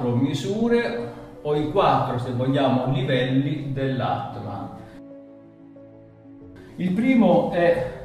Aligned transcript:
quattro 0.00 0.16
misure 0.16 1.12
o 1.42 1.54
i 1.54 1.70
quattro, 1.70 2.18
se 2.18 2.32
vogliamo, 2.32 2.90
livelli 2.92 3.72
dell'Atman. 3.72 4.68
Il 6.76 6.92
primo 6.92 7.50
è 7.52 7.98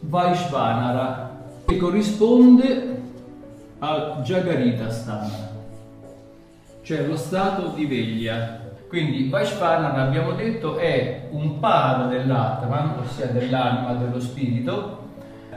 Vaishvanara, 0.00 1.38
che 1.66 1.76
corrisponde 1.76 3.02
al 3.78 4.20
Jagarita 4.22 4.90
Stana, 4.90 5.50
cioè 6.82 7.06
lo 7.06 7.16
stato 7.16 7.68
di 7.68 7.86
veglia. 7.86 8.58
Quindi 8.88 9.28
Vaishvanara, 9.28 10.02
abbiamo 10.02 10.32
detto, 10.32 10.76
è 10.76 11.28
un 11.30 11.60
pada 11.60 12.06
dell'Atman, 12.06 12.98
ossia 13.00 13.26
dell'anima, 13.26 13.94
dello 13.94 14.20
spirito, 14.20 14.98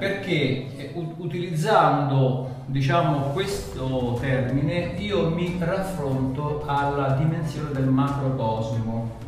perché 0.04 0.92
utilizzando 1.18 2.50
diciamo 2.66 3.30
questo 3.32 4.18
termine 4.20 4.96
io 4.98 5.30
mi 5.30 5.56
raffronto 5.58 6.64
alla 6.66 7.14
dimensione 7.14 7.72
del 7.72 7.86
macrocosmo. 7.86 9.22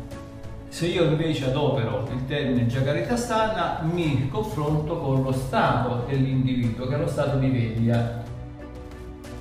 Se 0.68 0.86
io 0.86 1.04
invece 1.04 1.46
adopero 1.46 2.06
il 2.12 2.26
termine 2.26 2.66
Jagaritastana 2.66 3.88
mi 3.90 4.28
confronto 4.28 4.98
con 4.98 5.22
lo 5.22 5.32
stato 5.32 6.04
dell'individuo 6.06 6.86
che 6.86 6.94
è 6.94 6.98
lo 6.98 7.08
stato 7.08 7.38
di 7.38 7.48
veglia. 7.48 8.24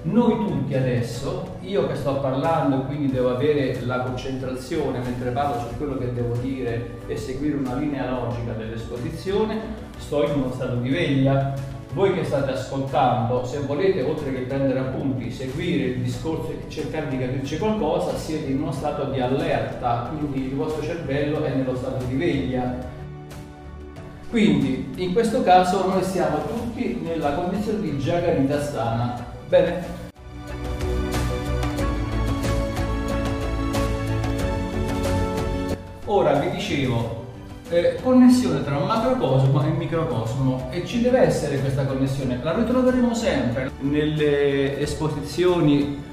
Noi 0.04 0.38
tutti 0.38 0.74
adesso, 0.76 1.58
io 1.62 1.88
che 1.88 1.96
sto 1.96 2.20
parlando 2.20 2.78
e 2.78 2.86
quindi 2.86 3.12
devo 3.12 3.36
avere 3.36 3.82
la 3.82 4.02
concentrazione 4.02 5.00
mentre 5.00 5.32
parlo 5.32 5.68
su 5.68 5.76
quello 5.76 5.98
che 5.98 6.14
devo 6.14 6.36
dire 6.36 7.00
e 7.08 7.18
seguire 7.18 7.58
una 7.58 7.74
linea 7.74 8.10
logica 8.10 8.54
dell'esposizione, 8.54 9.85
sto 9.98 10.24
in 10.24 10.32
uno 10.32 10.52
stato 10.54 10.76
di 10.76 10.90
veglia. 10.90 11.54
Voi 11.94 12.14
che 12.14 12.26
state 12.26 12.52
ascoltando, 12.52 13.46
se 13.46 13.60
volete, 13.60 14.02
oltre 14.02 14.34
che 14.34 14.42
prendere 14.42 14.80
appunti, 14.80 15.32
seguire 15.32 15.86
il 15.92 16.02
discorso 16.02 16.52
e 16.52 16.70
cercare 16.70 17.08
di 17.08 17.18
capirci 17.18 17.58
qualcosa, 17.58 18.18
siete 18.18 18.52
in 18.52 18.62
uno 18.62 18.74
stato 18.74 19.06
di 19.06 19.22
allerta, 19.22 20.10
quindi 20.10 20.50
il 20.50 20.56
vostro 20.56 20.84
cervello 20.84 21.44
è 21.44 21.54
nello 21.54 21.76
stato 21.76 22.04
di 22.04 22.16
veglia. 22.18 22.76
Quindi, 24.30 24.94
in 24.98 25.14
questo 25.14 25.42
caso, 25.44 25.88
noi 25.88 26.04
siamo 26.04 26.40
tutti 26.46 27.00
nella 27.02 27.32
condizione 27.34 27.80
di 27.80 27.92
Jagarita 27.92 28.62
Stana. 28.62 29.26
Bene? 29.48 30.04
Ora 36.08 36.34
vi 36.34 36.50
dicevo, 36.52 37.25
eh, 37.70 37.98
connessione 38.02 38.64
tra 38.64 38.78
macrocosmo 38.78 39.64
e 39.64 39.70
microcosmo 39.70 40.68
e 40.70 40.86
ci 40.86 41.02
deve 41.02 41.20
essere 41.20 41.60
questa 41.60 41.86
connessione, 41.86 42.40
la 42.44 42.54
ritroveremo 42.54 43.14
sempre 43.14 43.72
nelle 43.80 44.80
esposizioni 44.80 46.04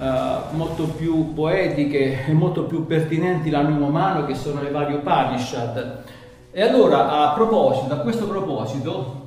eh, 0.00 0.36
molto 0.52 0.84
più 0.84 1.34
poetiche 1.34 2.26
e 2.26 2.32
molto 2.32 2.64
più 2.64 2.86
pertinenti 2.86 3.50
l'animo 3.50 3.86
umano 3.86 4.24
che 4.24 4.34
sono 4.34 4.62
le 4.62 4.70
varie 4.70 4.96
Upanishad. 4.96 6.02
E 6.50 6.62
allora 6.62 7.30
a 7.30 7.34
proposito, 7.34 7.92
a 7.92 7.98
questo 7.98 8.26
proposito, 8.26 9.22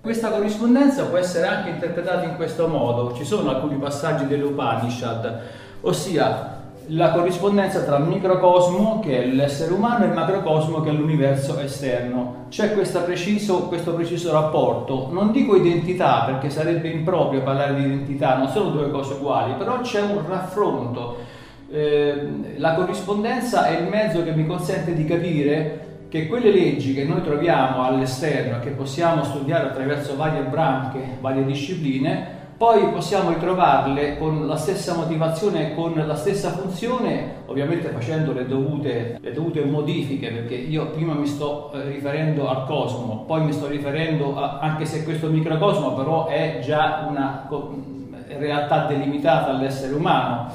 questa 0.00 0.30
corrispondenza 0.30 1.04
può 1.04 1.18
essere 1.18 1.46
anche 1.46 1.68
interpretata 1.68 2.24
in 2.24 2.36
questo 2.36 2.66
modo, 2.66 3.14
ci 3.14 3.24
sono 3.24 3.50
alcuni 3.50 3.76
passaggi 3.76 4.26
delle 4.26 4.44
Upanishad, 4.44 5.40
ossia 5.82 6.59
la 6.88 7.12
corrispondenza 7.12 7.82
tra 7.84 7.98
microcosmo, 7.98 9.00
che 9.00 9.22
è 9.22 9.26
l'essere 9.26 9.72
umano, 9.72 10.04
e 10.04 10.08
il 10.08 10.14
macrocosmo, 10.14 10.80
che 10.80 10.90
è 10.90 10.92
l'universo 10.92 11.58
esterno. 11.58 12.46
C'è 12.48 12.70
preciso, 12.70 13.68
questo 13.68 13.94
preciso 13.94 14.32
rapporto. 14.32 15.08
Non 15.12 15.30
dico 15.30 15.54
identità, 15.54 16.24
perché 16.26 16.50
sarebbe 16.50 16.88
improprio 16.88 17.42
parlare 17.42 17.74
di 17.74 17.84
identità, 17.84 18.36
non 18.36 18.48
sono 18.48 18.70
due 18.70 18.90
cose 18.90 19.14
uguali, 19.14 19.54
però 19.54 19.80
c'è 19.80 20.00
un 20.00 20.26
raffronto. 20.26 21.16
Eh, 21.70 22.56
la 22.56 22.74
corrispondenza 22.74 23.66
è 23.66 23.80
il 23.80 23.88
mezzo 23.88 24.24
che 24.24 24.32
mi 24.32 24.46
consente 24.46 24.92
di 24.92 25.04
capire 25.04 25.88
che 26.08 26.26
quelle 26.26 26.50
leggi 26.50 26.92
che 26.92 27.04
noi 27.04 27.22
troviamo 27.22 27.84
all'esterno 27.84 28.56
e 28.56 28.60
che 28.60 28.70
possiamo 28.70 29.22
studiare 29.22 29.68
attraverso 29.68 30.16
varie 30.16 30.42
branche, 30.42 31.18
varie 31.20 31.44
discipline, 31.44 32.38
poi 32.60 32.90
possiamo 32.90 33.30
ritrovarle 33.30 34.18
con 34.18 34.46
la 34.46 34.56
stessa 34.56 34.94
motivazione, 34.94 35.74
con 35.74 35.94
la 35.94 36.14
stessa 36.14 36.50
funzione, 36.50 37.36
ovviamente 37.46 37.88
facendo 37.88 38.34
le 38.34 38.46
dovute, 38.46 39.16
le 39.18 39.32
dovute 39.32 39.64
modifiche, 39.64 40.30
perché 40.30 40.56
io 40.56 40.90
prima 40.90 41.14
mi 41.14 41.24
sto 41.24 41.72
eh, 41.72 41.88
riferendo 41.88 42.50
al 42.50 42.66
cosmo, 42.66 43.24
poi 43.26 43.44
mi 43.44 43.52
sto 43.54 43.66
riferendo, 43.66 44.36
a, 44.36 44.58
anche 44.58 44.84
se 44.84 45.04
questo 45.04 45.28
microcosmo 45.28 45.94
però 45.94 46.26
è 46.26 46.58
già 46.62 47.06
una 47.08 47.48
realtà 48.36 48.84
delimitata 48.84 49.52
all'essere 49.52 49.94
umano. 49.94 50.50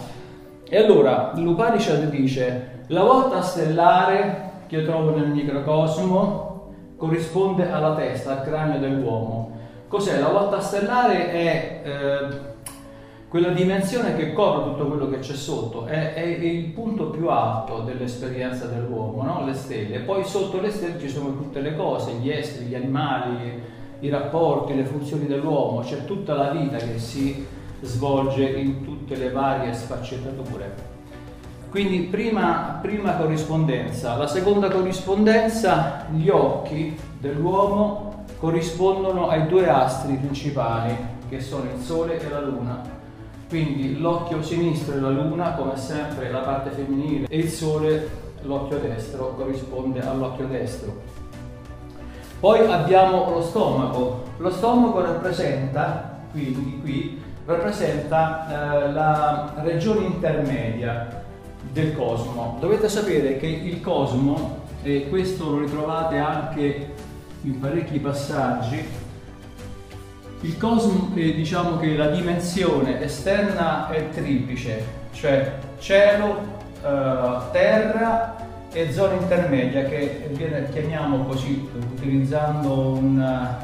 E 0.69 0.77
allora 0.77 1.31
l'Upanishad 1.33 2.07
dice, 2.11 2.83
la 2.89 3.01
volta 3.01 3.41
stellare 3.41 4.51
che 4.67 4.75
io 4.75 4.85
trovo 4.85 5.17
nel 5.17 5.29
microcosmo 5.29 6.73
corrisponde 6.97 7.71
alla 7.71 7.95
testa, 7.95 8.33
al 8.33 8.43
cranio 8.43 8.77
dell'uomo 8.77 9.54
Cos'è? 9.87 10.19
La 10.19 10.29
volta 10.29 10.59
stellare 10.59 11.31
è 11.31 11.81
eh, 11.83 12.53
quella 13.27 13.49
dimensione 13.49 14.15
che 14.15 14.33
copre 14.33 14.71
tutto 14.71 14.87
quello 14.87 15.09
che 15.09 15.19
c'è 15.19 15.33
sotto, 15.33 15.85
è, 15.85 16.13
è 16.13 16.21
il 16.21 16.65
punto 16.67 17.09
più 17.09 17.27
alto 17.27 17.81
dell'esperienza 17.81 18.65
dell'uomo, 18.65 19.23
no? 19.23 19.45
le 19.45 19.53
stelle. 19.53 19.99
Poi 19.99 20.23
sotto 20.23 20.59
le 20.61 20.71
stelle 20.71 20.99
ci 20.99 21.09
sono 21.09 21.35
tutte 21.35 21.59
le 21.59 21.75
cose, 21.75 22.13
gli 22.13 22.29
esseri, 22.29 22.65
gli 22.65 22.75
animali, 22.75 23.61
i 23.99 24.09
rapporti, 24.09 24.75
le 24.75 24.85
funzioni 24.85 25.27
dell'uomo, 25.27 25.81
c'è 25.81 26.05
tutta 26.05 26.33
la 26.33 26.49
vita 26.51 26.77
che 26.77 26.97
si 26.97 27.45
svolge 27.81 28.45
in 28.45 28.83
tutte 28.83 29.15
le 29.15 29.31
varie 29.31 29.73
sfaccettature. 29.73 30.93
Quindi 31.69 32.03
prima, 32.03 32.79
prima 32.81 33.17
corrispondenza. 33.17 34.15
La 34.15 34.27
seconda 34.27 34.69
corrispondenza, 34.69 36.05
gli 36.13 36.29
occhi 36.29 36.97
dell'uomo 37.19 38.04
corrispondono 38.45 39.27
ai 39.27 39.47
due 39.47 39.67
astri 39.67 40.17
principali 40.17 40.95
che 41.27 41.41
sono 41.41 41.63
il 41.63 41.81
Sole 41.81 42.21
e 42.21 42.29
la 42.29 42.41
Luna. 42.41 42.79
Quindi 43.49 43.97
l'occhio 43.97 44.43
sinistro 44.43 44.97
è 44.97 44.99
la 44.99 45.09
Luna, 45.09 45.53
come 45.53 45.75
sempre 45.77 46.29
la 46.29 46.41
parte 46.41 46.69
femminile, 46.69 47.25
e 47.27 47.37
il 47.39 47.49
Sole, 47.49 48.07
l'occhio 48.43 48.77
destro, 48.77 49.33
corrisponde 49.35 49.99
all'occhio 49.99 50.45
destro. 50.45 51.01
Poi 52.39 52.71
abbiamo 52.71 53.31
lo 53.31 53.41
stomaco. 53.41 54.23
Lo 54.37 54.51
stomaco 54.51 55.01
rappresenta, 55.01 56.19
quindi 56.29 56.79
qui, 56.81 57.23
rappresenta 57.47 58.83
eh, 58.85 58.91
la 58.91 59.53
regione 59.63 60.05
intermedia 60.05 61.23
del 61.71 61.95
cosmo. 61.95 62.57
Dovete 62.59 62.89
sapere 62.89 63.37
che 63.37 63.47
il 63.47 63.81
cosmo, 63.81 64.59
e 64.83 65.09
questo 65.09 65.49
lo 65.49 65.59
ritrovate 65.61 66.19
anche 66.19 66.93
in 67.45 67.59
parecchi 67.59 67.99
passaggi, 67.99 68.83
il 70.41 70.57
cosmo, 70.57 71.11
eh, 71.15 71.33
diciamo 71.33 71.77
che 71.77 71.95
la 71.95 72.07
dimensione 72.07 73.01
esterna 73.01 73.87
è 73.89 74.09
triplice, 74.09 74.83
cioè 75.11 75.59
cielo, 75.77 76.39
eh, 76.83 77.37
terra 77.51 78.35
e 78.71 78.91
zona 78.91 79.13
intermedia 79.13 79.85
che 79.85 80.27
viene, 80.31 80.69
chiamiamo 80.71 81.25
così 81.25 81.69
utilizzando 81.93 82.89
un, 82.93 83.55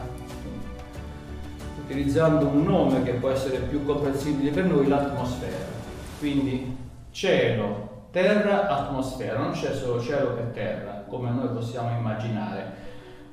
utilizzando 1.84 2.48
un 2.48 2.64
nome 2.64 3.04
che 3.04 3.14
può 3.14 3.30
essere 3.30 3.58
più 3.58 3.84
comprensibile 3.84 4.52
per 4.52 4.66
noi, 4.66 4.88
l'atmosfera. 4.88 5.80
Quindi 6.20 6.78
cielo, 7.10 8.06
terra, 8.12 8.70
atmosfera, 8.70 9.40
non 9.40 9.52
c'è 9.52 9.74
solo 9.74 10.00
cielo 10.00 10.36
che 10.36 10.52
terra, 10.54 11.04
come 11.08 11.32
noi 11.32 11.50
possiamo 11.50 11.90
immaginare 11.98 12.81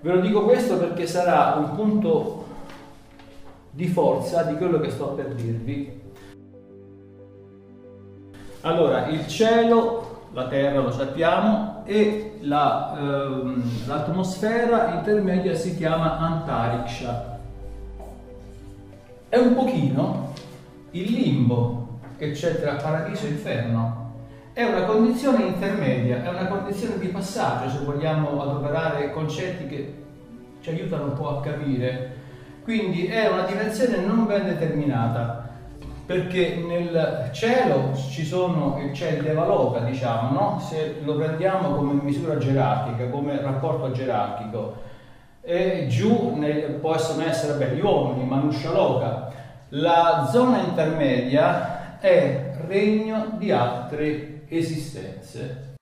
Ve 0.00 0.12
lo 0.12 0.21
dico 0.21 0.45
questo 0.45 0.79
perché 0.79 1.06
sarà 1.06 1.55
un 1.56 1.75
punto 1.75 2.47
di 3.71 3.89
forza 3.89 4.43
di 4.43 4.56
quello 4.56 4.79
che 4.79 4.91
sto 4.91 5.09
per 5.09 5.35
dirvi. 5.35 6.00
Allora, 8.62 9.06
il 9.06 9.27
cielo, 9.27 10.27
la 10.33 10.47
terra 10.47 10.81
lo 10.81 10.91
sappiamo, 10.91 11.83
e 11.85 12.39
la, 12.41 12.95
ehm, 12.99 13.87
l'atmosfera 13.87 14.95
intermedia 14.95 15.55
si 15.55 15.77
chiama 15.77 16.19
Antariksha. 16.19 17.39
È 19.29 19.37
un 19.37 19.55
pochino 19.55 20.33
il 20.91 21.12
limbo 21.12 22.00
che 22.19 22.33
c'è 22.33 22.61
tra 22.61 22.75
paradiso 22.75 23.27
e 23.27 23.31
inferno. 23.31 23.98
È 24.59 24.65
una 24.65 24.83
condizione 24.87 25.45
intermedia, 25.45 26.25
è 26.25 26.29
una 26.31 26.47
condizione 26.47 26.99
di 26.99 27.07
passaggio, 27.07 27.71
se 27.71 27.85
vogliamo 27.85 28.43
adoperare 28.43 29.13
concetti 29.13 29.69
che 29.69 29.95
ci 30.61 30.71
aiutano 30.71 31.05
un 31.05 31.13
po' 31.13 31.29
a 31.29 31.41
capire. 31.41 32.17
Quindi 32.65 33.07
è 33.07 33.29
una 33.29 33.43
dimensione 33.43 33.99
non 33.99 34.27
ben 34.27 34.47
determinata, 34.47 35.49
perché 36.05 36.57
nel 36.57 37.31
cielo 37.33 37.95
ci 38.11 38.25
sono, 38.25 38.77
c'è 38.91 39.11
il 39.13 39.23
Devaloka, 39.23 39.79
diciamo, 39.79 40.33
no? 40.33 40.59
se 40.59 41.03
lo 41.05 41.15
prendiamo 41.15 41.77
come 41.77 41.93
misura 42.03 42.37
gerarchica, 42.37 43.11
come 43.11 43.41
rapporto 43.41 43.93
gerarchico, 43.93 44.75
e 45.41 45.87
giù 45.89 46.35
ne, 46.35 46.55
possono 46.81 47.23
essere 47.23 47.65
beh, 47.65 47.77
gli 47.77 47.81
uomini, 47.81 48.27
Manusha 48.27 48.73
Loka, 48.73 49.31
La 49.69 50.27
zona 50.29 50.63
intermedia 50.63 52.01
è 52.01 52.55
regno 52.67 53.35
di 53.37 53.53
altre 53.53 54.38
esistenze. 54.49 55.77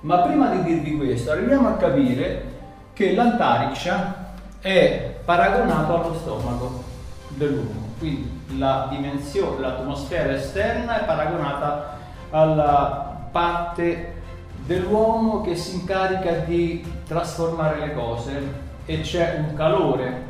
Ma 0.00 0.20
prima 0.20 0.48
di 0.50 0.62
dirvi 0.62 0.96
questo, 0.96 1.32
arriviamo 1.32 1.68
a 1.68 1.76
capire 1.76 2.56
che 2.94 3.14
l'Antariksha 3.14 4.26
è 4.60 5.16
paragonato 5.24 6.02
allo 6.02 6.14
stomaco 6.14 6.84
dell'uomo, 7.28 7.92
quindi 7.98 8.56
la 8.58 8.86
dimensione, 8.90 9.60
l'atmosfera 9.60 10.32
esterna 10.32 11.02
è 11.02 11.04
paragonata 11.04 11.98
alla 12.30 13.28
parte 13.30 14.17
dell'uomo 14.68 15.40
che 15.40 15.56
si 15.56 15.76
incarica 15.76 16.30
di 16.44 16.84
trasformare 17.06 17.80
le 17.80 17.94
cose 17.94 18.66
e 18.84 19.00
c'è 19.00 19.42
un 19.48 19.54
calore 19.54 20.26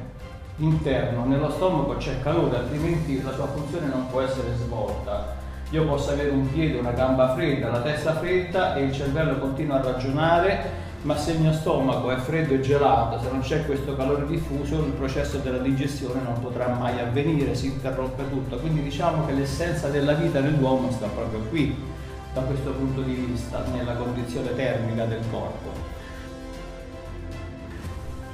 interno, 0.59 1.25
nello 1.25 1.51
stomaco 1.51 1.97
c'è 1.97 2.21
calore, 2.23 2.57
altrimenti 2.57 3.21
la 3.21 3.33
sua 3.33 3.49
funzione 3.49 3.89
non 3.89 4.07
può 4.09 4.21
essere 4.21 4.55
svolta. 4.57 5.35
Io 5.71 5.85
posso 5.85 6.13
avere 6.13 6.31
un 6.31 6.49
piede, 6.53 6.79
una 6.79 6.93
gamba 6.93 7.35
fredda, 7.35 7.69
la 7.69 7.81
testa 7.81 8.15
fredda 8.15 8.77
e 8.77 8.85
il 8.85 8.93
cervello 8.93 9.39
continua 9.39 9.81
a 9.81 9.83
ragionare, 9.83 10.87
ma 11.03 11.17
se 11.17 11.33
il 11.33 11.41
mio 11.41 11.53
stomaco 11.53 12.09
è 12.13 12.17
freddo 12.17 12.55
e 12.55 12.61
gelato, 12.61 13.21
se 13.21 13.31
non 13.33 13.41
c'è 13.41 13.67
questo 13.67 13.97
calore 13.97 14.25
diffuso, 14.27 14.77
il 14.77 14.93
processo 14.93 15.39
della 15.39 15.59
digestione 15.59 16.21
non 16.23 16.39
potrà 16.41 16.69
mai 16.69 17.01
avvenire, 17.01 17.57
si 17.57 17.67
interrompe 17.67 18.29
tutto. 18.31 18.57
Quindi 18.59 18.83
diciamo 18.83 19.27
che 19.27 19.33
l'essenza 19.33 19.89
della 19.89 20.13
vita 20.13 20.41
dell'uomo 20.41 20.93
sta 20.93 21.09
proprio 21.09 21.41
qui, 21.51 21.97
da 22.39 22.47
questo 22.47 22.71
punto 22.71 23.03
di 23.03 23.15
vista, 23.15 23.65
nella 23.73 23.95
condizione 23.95 24.55
termica 24.55 25.05
del 25.05 25.23
corpo. 25.31 25.97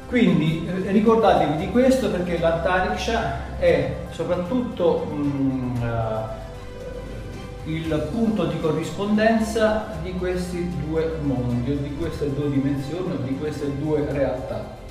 Quindi 0.08 0.68
eh, 0.68 0.90
ricordatevi 0.92 1.56
di 1.56 1.70
questo 1.70 2.10
perché 2.10 2.38
l'Antariksha 2.38 3.58
è 3.58 3.96
soprattutto 4.10 5.06
mh, 5.06 5.80
uh, 5.82 7.70
il 7.70 8.08
punto 8.12 8.44
di 8.44 8.60
corrispondenza 8.60 9.86
di 10.02 10.12
questi 10.12 10.70
due 10.86 11.16
mondi, 11.22 11.72
o 11.72 11.76
di 11.76 11.96
queste 11.96 12.32
due 12.34 12.50
dimensioni, 12.50 13.14
o 13.14 13.16
di 13.22 13.38
queste 13.38 13.76
due 13.78 14.06
realtà. 14.10 14.82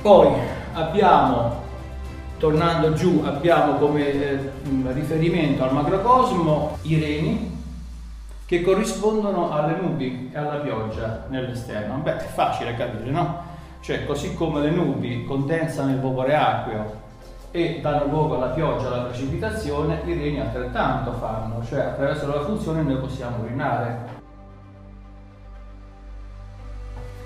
Poi 0.00 0.32
abbiamo, 0.72 1.63
tornando 2.44 2.92
giù, 2.92 3.22
abbiamo 3.24 3.76
come 3.76 4.06
eh, 4.06 4.38
riferimento 4.92 5.64
al 5.64 5.72
macrocosmo 5.72 6.76
i 6.82 7.00
reni 7.00 7.58
che 8.44 8.60
corrispondono 8.60 9.50
alle 9.50 9.80
nubi 9.80 10.30
e 10.30 10.36
alla 10.36 10.56
pioggia 10.56 11.24
nell'esterno. 11.28 12.02
Beh, 12.02 12.18
è 12.18 12.26
facile 12.26 12.74
capire, 12.74 13.10
no? 13.10 13.44
Cioè, 13.80 14.04
così 14.04 14.34
come 14.34 14.60
le 14.60 14.68
nubi 14.68 15.24
condensano 15.24 15.92
il 15.92 16.00
vapore 16.00 16.36
acqueo 16.36 17.02
e 17.50 17.78
danno 17.80 18.08
luogo 18.08 18.36
alla 18.36 18.48
pioggia, 18.48 18.88
alla 18.88 19.04
precipitazione, 19.04 20.02
i 20.04 20.12
reni 20.12 20.38
altrettanto 20.38 21.12
fanno, 21.12 21.64
cioè 21.64 21.80
attraverso 21.80 22.26
la 22.26 22.44
funzione 22.44 22.82
noi 22.82 22.96
possiamo 22.96 23.42
urinare. 23.42 24.00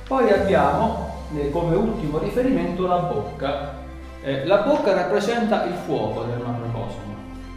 Poi 0.07 0.31
abbiamo 0.31 1.11
eh, 1.35 1.51
come 1.51 1.75
ultimo 1.75 2.19
riferimento 2.19 2.87
la 2.87 2.99
bocca. 2.99 3.87
Eh, 4.23 4.45
la 4.47 4.59
bocca 4.59 4.95
rappresenta 4.95 5.65
il 5.65 5.75
fuoco 5.75 6.25
del 6.25 6.39
macrocosmo 6.39 7.17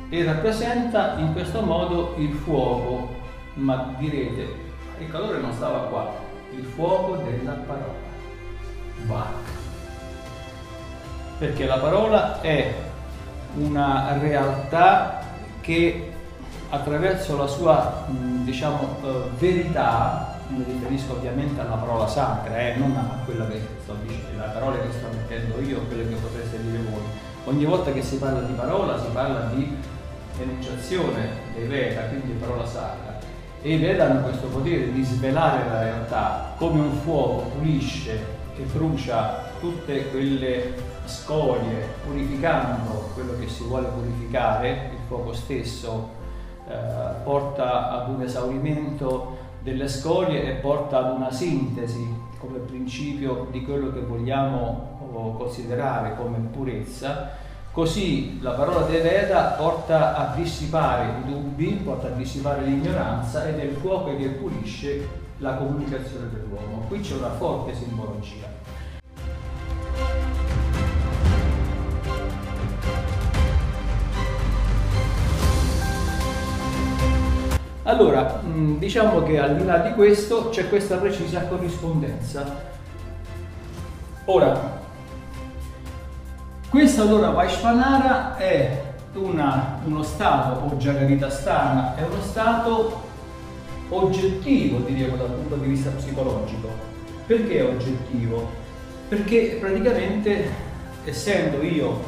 e 0.09 0.23
rappresenta 0.23 1.15
in 1.17 1.33
questo 1.33 1.61
modo 1.61 2.15
il 2.17 2.33
fuoco, 2.33 3.15
ma 3.55 3.93
direte, 3.97 4.47
il 4.99 5.09
calore 5.09 5.39
non 5.39 5.53
stava 5.53 5.79
qua, 5.87 6.13
il 6.55 6.63
fuoco 6.63 7.15
della 7.17 7.53
parola. 7.53 8.09
Bach 9.05 9.59
perché 11.41 11.65
la 11.65 11.79
parola 11.79 12.39
è 12.41 12.71
una 13.55 14.15
realtà 14.19 15.21
che 15.59 16.11
attraverso 16.69 17.35
la 17.35 17.47
sua 17.47 18.05
diciamo, 18.43 18.97
eh, 19.03 19.07
verità, 19.39 20.30
mi 20.51 20.63
riferisco 20.63 21.13
ovviamente 21.13 21.59
alla 21.59 21.75
parola 21.75 22.07
sacra, 22.07 22.57
eh, 22.59 22.75
non 22.75 22.95
a 22.95 23.21
quella 23.25 23.47
che 23.47 23.61
sto 23.81 23.95
dicendo, 24.01 24.37
la 24.37 24.51
parola 24.51 24.77
che 24.77 24.91
sto 24.91 25.07
mettendo 25.15 25.59
io 25.61 25.79
quelle 25.87 26.07
che 26.07 26.15
potreste 26.15 26.61
dire 26.61 26.79
voi. 26.89 27.01
Ogni 27.45 27.65
volta 27.65 27.91
che 27.91 28.01
si 28.01 28.17
parla 28.17 28.41
di 28.41 28.53
parola 28.53 28.99
si 28.99 29.09
parla 29.11 29.49
di 29.53 29.77
enunciazione 30.39 31.29
dei 31.55 31.67
Veda, 31.67 32.01
quindi 32.01 32.33
parola 32.33 32.65
sacra. 32.65 33.19
E 33.61 33.73
i 33.73 33.77
Veda 33.77 34.05
hanno 34.05 34.21
questo 34.21 34.47
potere 34.47 34.91
di 34.91 35.03
svelare 35.03 35.67
la 35.69 35.83
realtà, 35.83 36.53
come 36.57 36.79
un 36.81 36.93
fuoco 36.93 37.49
pulisce 37.49 38.39
e 38.55 38.61
brucia 38.73 39.49
tutte 39.59 40.09
quelle 40.09 40.73
scorie, 41.05 41.87
purificando 42.05 43.09
quello 43.13 43.37
che 43.39 43.47
si 43.47 43.63
vuole 43.63 43.87
purificare, 43.87 44.91
il 44.91 44.99
fuoco 45.07 45.33
stesso 45.33 46.19
eh, 46.67 46.73
porta 47.23 47.91
ad 47.91 48.09
un 48.09 48.21
esaurimento 48.21 49.40
delle 49.61 49.87
scorie 49.87 50.43
e 50.43 50.53
porta 50.55 50.97
ad 50.97 51.15
una 51.15 51.31
sintesi 51.31 52.29
come 52.37 52.57
principio 52.59 53.47
di 53.51 53.63
quello 53.63 53.91
che 53.93 53.99
vogliamo 53.99 54.97
oh, 55.13 55.33
considerare 55.33 56.15
come 56.15 56.39
purezza, 56.51 57.29
così 57.71 58.41
la 58.41 58.51
parola 58.51 58.81
dei 58.81 59.01
Veda 59.01 59.55
porta 59.57 60.15
a 60.15 60.35
dissipare 60.35 61.19
i 61.19 61.31
dubbi, 61.31 61.73
porta 61.83 62.07
a 62.07 62.11
dissipare 62.11 62.65
l'ignoranza 62.65 63.47
ed 63.47 63.59
è 63.59 63.63
il 63.63 63.75
fuoco 63.75 64.15
che 64.17 64.27
pulisce 64.29 65.07
la 65.37 65.55
comunicazione 65.55 66.29
dell'uomo. 66.31 66.85
Qui 66.87 66.99
c'è 66.99 67.15
una 67.15 67.31
forte 67.31 67.75
simbologia. 67.75 68.50
Allora, 77.91 78.41
mm, 78.41 78.77
diciamo 78.77 79.21
che 79.23 79.37
al 79.37 79.57
di 79.57 79.65
là 79.65 79.79
di 79.79 79.91
questo 79.91 80.47
c'è 80.47 80.69
questa 80.69 80.95
precisa 80.95 81.41
corrispondenza. 81.41 82.69
Ora, 84.25 84.79
questa 86.69 87.01
allora 87.01 87.31
Vaishvanara 87.31 88.37
è 88.37 88.81
una, 89.15 89.81
uno 89.83 90.03
stato, 90.03 90.67
o 90.67 90.77
Jagaritastana, 90.77 91.97
è 91.97 92.03
uno 92.03 92.21
stato 92.21 93.01
oggettivo, 93.89 94.77
diremo 94.85 95.17
dal 95.17 95.31
punto 95.31 95.55
di 95.55 95.67
vista 95.67 95.89
psicologico. 95.89 96.69
Perché 97.25 97.57
è 97.57 97.65
oggettivo? 97.65 98.49
Perché 99.09 99.57
praticamente, 99.59 100.49
essendo 101.03 101.61
io 101.61 102.01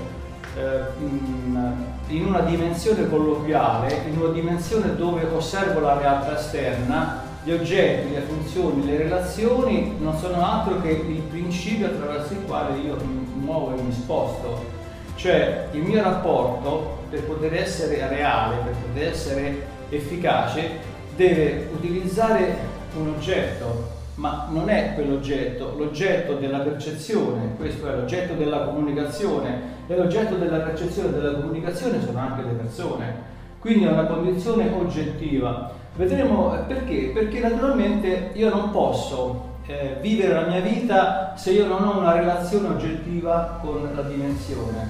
eh, 0.55 0.79
in 1.01 1.92
una 2.09 2.41
dimensione 2.41 3.09
colloquiale, 3.09 4.03
in 4.09 4.19
una 4.19 4.31
dimensione 4.31 4.95
dove 4.95 5.25
osservo 5.25 5.79
la 5.79 5.97
realtà 5.97 6.37
esterna, 6.37 7.21
gli 7.43 7.51
oggetti, 7.51 8.13
le 8.13 8.21
funzioni, 8.21 8.85
le 8.85 8.97
relazioni 8.97 9.95
non 9.99 10.17
sono 10.17 10.45
altro 10.45 10.81
che 10.81 10.89
il 10.89 11.21
principio 11.29 11.87
attraverso 11.87 12.33
il 12.33 12.45
quale 12.45 12.77
io 12.77 12.95
mi 13.03 13.27
muovo 13.35 13.75
e 13.75 13.81
mi 13.81 13.91
sposto. 13.91 14.81
Cioè 15.15 15.67
il 15.71 15.81
mio 15.81 16.01
rapporto 16.01 16.99
per 17.09 17.23
poter 17.23 17.53
essere 17.53 18.07
reale, 18.07 18.57
per 18.63 18.73
poter 18.73 19.07
essere 19.07 19.65
efficace, 19.89 20.91
deve 21.15 21.69
utilizzare 21.73 22.55
un 22.97 23.09
oggetto, 23.09 23.89
ma 24.15 24.47
non 24.49 24.69
è 24.69 24.93
quell'oggetto, 24.95 25.75
l'oggetto 25.77 26.35
della 26.35 26.59
percezione, 26.59 27.55
questo 27.57 27.87
è 27.87 27.95
l'oggetto 27.95 28.33
della 28.33 28.59
comunicazione 28.59 29.72
e 29.87 29.95
l'oggetto 29.95 30.35
della 30.35 30.59
percezione 30.59 31.09
e 31.09 31.11
della 31.11 31.33
comunicazione 31.33 32.01
sono 32.01 32.19
anche 32.19 32.43
le 32.43 32.53
persone. 32.53 33.31
Quindi 33.59 33.85
è 33.85 33.91
una 33.91 34.05
condizione 34.05 34.71
oggettiva. 34.71 35.71
Vedremo 35.95 36.49
perché? 36.67 37.11
Perché 37.13 37.39
naturalmente 37.39 38.31
io 38.33 38.49
non 38.49 38.71
posso 38.71 39.51
eh, 39.67 39.97
vivere 40.01 40.33
la 40.33 40.47
mia 40.47 40.59
vita 40.59 41.33
se 41.37 41.51
io 41.51 41.67
non 41.67 41.87
ho 41.87 41.99
una 41.99 42.13
relazione 42.13 42.67
oggettiva 42.69 43.59
con 43.61 43.89
la 43.93 44.01
dimensione 44.01 44.89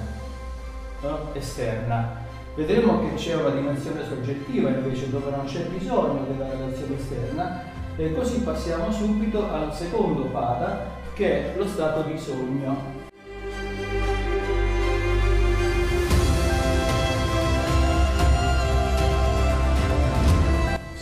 no? 1.02 1.18
esterna. 1.34 2.22
Vedremo 2.54 3.00
che 3.00 3.14
c'è 3.14 3.34
una 3.34 3.50
dimensione 3.50 4.02
soggettiva 4.08 4.68
invece 4.68 5.10
dove 5.10 5.30
non 5.30 5.44
c'è 5.44 5.64
bisogno 5.66 6.24
della 6.28 6.48
relazione 6.48 6.96
esterna 6.96 7.62
e 7.96 8.14
così 8.14 8.40
passiamo 8.40 8.90
subito 8.90 9.52
al 9.52 9.74
secondo 9.74 10.22
pada 10.24 11.02
che 11.14 11.52
è 11.52 11.56
lo 11.56 11.66
stato 11.66 12.02
di 12.02 12.18
sogno. 12.18 13.03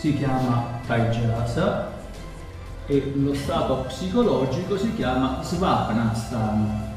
Si 0.03 0.17
chiama 0.17 0.81
Taijasa 0.85 1.87
e 2.87 3.13
lo 3.15 3.33
stato 3.33 3.85
psicologico 3.87 4.77
si 4.77 4.93
chiama 4.95 5.41
Svapnastan. 5.41 6.91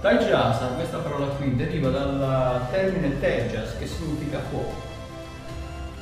Taijasa, 0.00 0.68
questa 0.76 0.96
parola 0.96 1.26
qui, 1.26 1.54
deriva 1.56 1.90
dal 1.90 2.70
termine 2.70 3.20
Tejas 3.20 3.76
che 3.76 3.86
significa 3.86 4.38
fuoco 4.48 4.80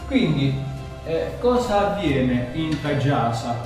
Quindi 0.06 0.54
eh, 1.04 1.32
cosa 1.40 1.96
avviene 1.96 2.50
in 2.52 2.80
Tajasa? 2.80 3.56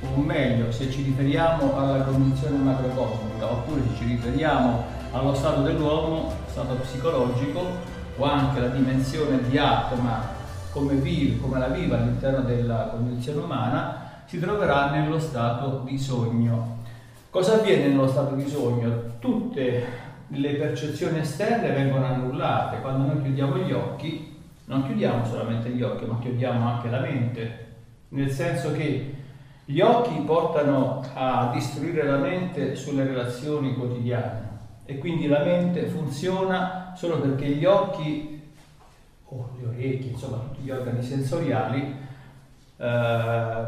O 0.00 0.20
meglio, 0.20 0.72
se 0.72 0.90
ci 0.90 1.02
riferiamo 1.02 1.78
alla 1.78 2.02
condizione 2.02 2.56
macrocosmica 2.56 3.48
oppure 3.48 3.80
se 3.82 3.98
ci 3.98 4.04
riferiamo 4.06 4.86
allo 5.12 5.34
stato 5.36 5.62
dell'uomo, 5.62 6.34
stato 6.50 6.74
psicologico 6.82 7.64
o 8.16 8.24
anche 8.24 8.58
la 8.58 8.68
dimensione 8.70 9.40
di 9.48 9.56
atma 9.56 10.40
come 10.72 10.94
vive, 10.94 11.38
come 11.38 11.58
la 11.58 11.68
vive 11.68 11.96
all'interno 11.96 12.40
della 12.40 12.88
condizione 12.90 13.42
umana, 13.42 14.22
si 14.24 14.40
troverà 14.40 14.90
nello 14.90 15.20
stato 15.20 15.82
di 15.84 15.98
sogno. 15.98 16.78
Cosa 17.28 17.54
avviene 17.54 17.88
nello 17.88 18.08
stato 18.08 18.34
di 18.34 18.48
sogno? 18.48 19.18
Tutte 19.18 19.86
le 20.28 20.54
percezioni 20.54 21.18
esterne 21.18 21.72
vengono 21.72 22.06
annullate. 22.06 22.80
Quando 22.80 23.12
noi 23.12 23.22
chiudiamo 23.22 23.58
gli 23.58 23.72
occhi, 23.72 24.34
non 24.64 24.86
chiudiamo 24.86 25.24
solamente 25.26 25.68
gli 25.68 25.82
occhi, 25.82 26.06
ma 26.06 26.18
chiudiamo 26.18 26.66
anche 26.66 26.88
la 26.88 27.00
mente, 27.00 27.66
nel 28.08 28.30
senso 28.30 28.72
che 28.72 29.14
gli 29.66 29.80
occhi 29.80 30.14
portano 30.24 31.02
a 31.14 31.50
distruggere 31.52 32.10
la 32.10 32.16
mente 32.16 32.74
sulle 32.74 33.04
relazioni 33.04 33.74
quotidiane 33.74 34.50
e 34.84 34.98
quindi 34.98 35.28
la 35.28 35.44
mente 35.44 35.86
funziona 35.86 36.92
solo 36.96 37.20
perché 37.20 37.46
gli 37.46 37.64
occhi 37.64 38.41
o 39.32 39.50
le 39.58 39.66
orecchie, 39.66 40.10
insomma 40.10 40.36
tutti 40.38 40.62
gli 40.62 40.70
organi 40.70 41.02
sensoriali 41.02 41.96
eh, 42.76 43.64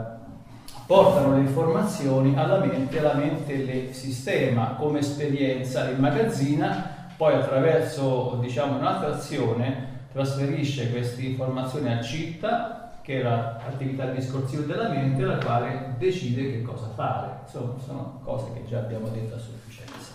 portano 0.87 1.35
le 1.35 1.41
informazioni 1.41 2.37
alla 2.37 2.59
mente 2.59 3.01
la 3.01 3.15
mente 3.15 3.57
le 3.57 3.93
sistema 3.93 4.75
come 4.79 4.99
esperienza, 4.99 5.85
le 5.85 5.93
immagazzina, 5.93 7.09
poi 7.17 7.35
attraverso 7.35 8.39
diciamo, 8.41 8.77
un'altra 8.77 9.15
azione 9.15 9.93
trasferisce 10.13 10.91
queste 10.91 11.23
informazioni 11.23 11.93
a 11.93 12.01
citta, 12.03 12.99
che 13.03 13.21
è 13.21 13.23
l'attività 13.23 14.07
discorsiva 14.07 14.65
della 14.65 14.89
mente, 14.89 15.23
la 15.23 15.39
quale 15.39 15.95
decide 15.99 16.53
che 16.53 16.63
cosa 16.63 16.89
fare. 16.95 17.39
Insomma, 17.45 17.75
sono 17.85 18.21
cose 18.23 18.47
che 18.55 18.65
già 18.67 18.79
abbiamo 18.79 19.09
detto 19.09 19.35
a 19.35 19.39
sufficienza. 19.39 20.13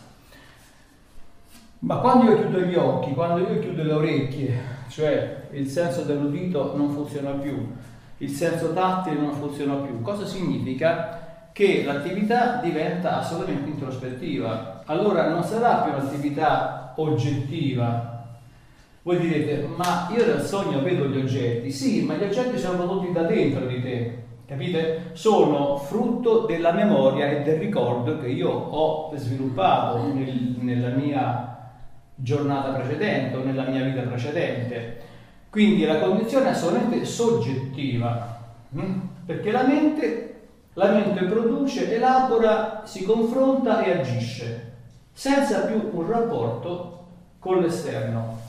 Ma 1.80 1.98
quando 1.98 2.32
io 2.32 2.42
chiudo 2.42 2.60
gli 2.60 2.76
occhi, 2.76 3.14
quando 3.14 3.40
io 3.40 3.60
chiudo 3.60 3.84
le 3.84 3.92
orecchie, 3.92 4.62
cioè 4.90 5.48
il 5.52 5.68
senso 5.68 6.02
dell'udito 6.02 6.76
non 6.76 6.90
funziona 6.90 7.32
più, 7.32 7.68
il 8.18 8.30
senso 8.30 8.74
tattile 8.74 9.20
non 9.20 9.34
funziona 9.34 9.76
più. 9.76 10.02
Cosa 10.02 10.26
significa? 10.26 11.48
Che 11.54 11.84
l'attività 11.84 12.60
diventa 12.62 13.20
assolutamente 13.20 13.70
introspettiva. 13.70 14.84
Allora 14.86 15.30
non 15.30 15.44
sarà 15.44 15.82
più 15.82 15.94
un'attività 15.94 16.94
oggettiva. 16.98 18.38
Voi 19.02 19.20
direte, 19.20 19.68
ma 19.76 20.10
io 20.16 20.26
nel 20.26 20.42
sogno 20.42 20.82
vedo 20.82 21.06
gli 21.06 21.18
oggetti. 21.18 21.72
Sì, 21.72 22.04
ma 22.04 22.16
gli 22.16 22.24
oggetti 22.24 22.58
sono 22.58 22.78
prodotti 22.78 23.12
da 23.12 23.24
dentro 23.24 23.66
di 23.66 23.82
te. 23.82 24.24
Capite? 24.46 25.12
Sono 25.14 25.78
frutto 25.78 26.46
della 26.46 26.72
memoria 26.72 27.30
e 27.30 27.44
del 27.44 27.60
ricordo 27.60 28.20
che 28.20 28.30
io 28.30 28.50
ho 28.50 29.14
sviluppato 29.16 30.12
nel, 30.12 30.56
nella 30.60 30.90
mia 30.90 31.59
giornata 32.22 32.72
precedente 32.72 33.38
o 33.38 33.44
nella 33.44 33.64
mia 33.64 33.84
vita 33.84 34.02
precedente. 34.02 35.08
Quindi 35.50 35.86
la 35.86 36.00
condizione 36.00 36.48
è 36.48 36.50
assolutamente 36.50 37.06
soggettiva, 37.06 38.38
hm? 38.70 39.00
perché 39.26 39.52
la 39.52 39.66
mente, 39.66 40.42
la 40.74 40.92
mente 40.92 41.26
produce, 41.26 41.92
elabora, 41.94 42.84
si 42.86 43.04
confronta 43.04 43.84
e 43.84 44.00
agisce, 44.00 44.74
senza 45.12 45.66
più 45.66 45.90
un 45.92 46.08
rapporto 46.08 47.06
con 47.40 47.62
l'esterno. 47.62 48.48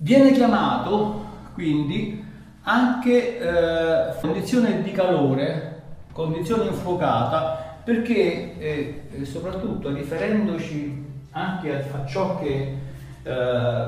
Viene 0.00 0.30
chiamato 0.32 1.26
quindi 1.54 2.24
anche 2.68 3.38
eh, 3.38 4.20
condizione 4.20 4.82
di 4.82 4.92
calore 4.92 5.80
condizione 6.12 6.66
infuocata 6.66 7.76
perché 7.82 8.58
eh, 8.58 9.02
soprattutto 9.22 9.90
riferendoci 9.90 11.06
anche 11.30 11.74
a, 11.74 11.98
a 11.98 12.04
ciò 12.04 12.38
che 12.38 12.76
eh, 13.22 13.86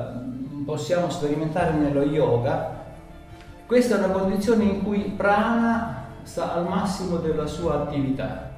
possiamo 0.65 1.09
sperimentare 1.09 1.73
nello 1.73 2.01
yoga, 2.03 2.79
questa 3.67 3.95
è 3.95 4.03
una 4.03 4.13
condizione 4.13 4.63
in 4.63 4.83
cui 4.83 5.13
prana 5.15 6.05
sta 6.23 6.53
al 6.55 6.67
massimo 6.67 7.17
della 7.17 7.45
sua 7.45 7.83
attività. 7.83 8.49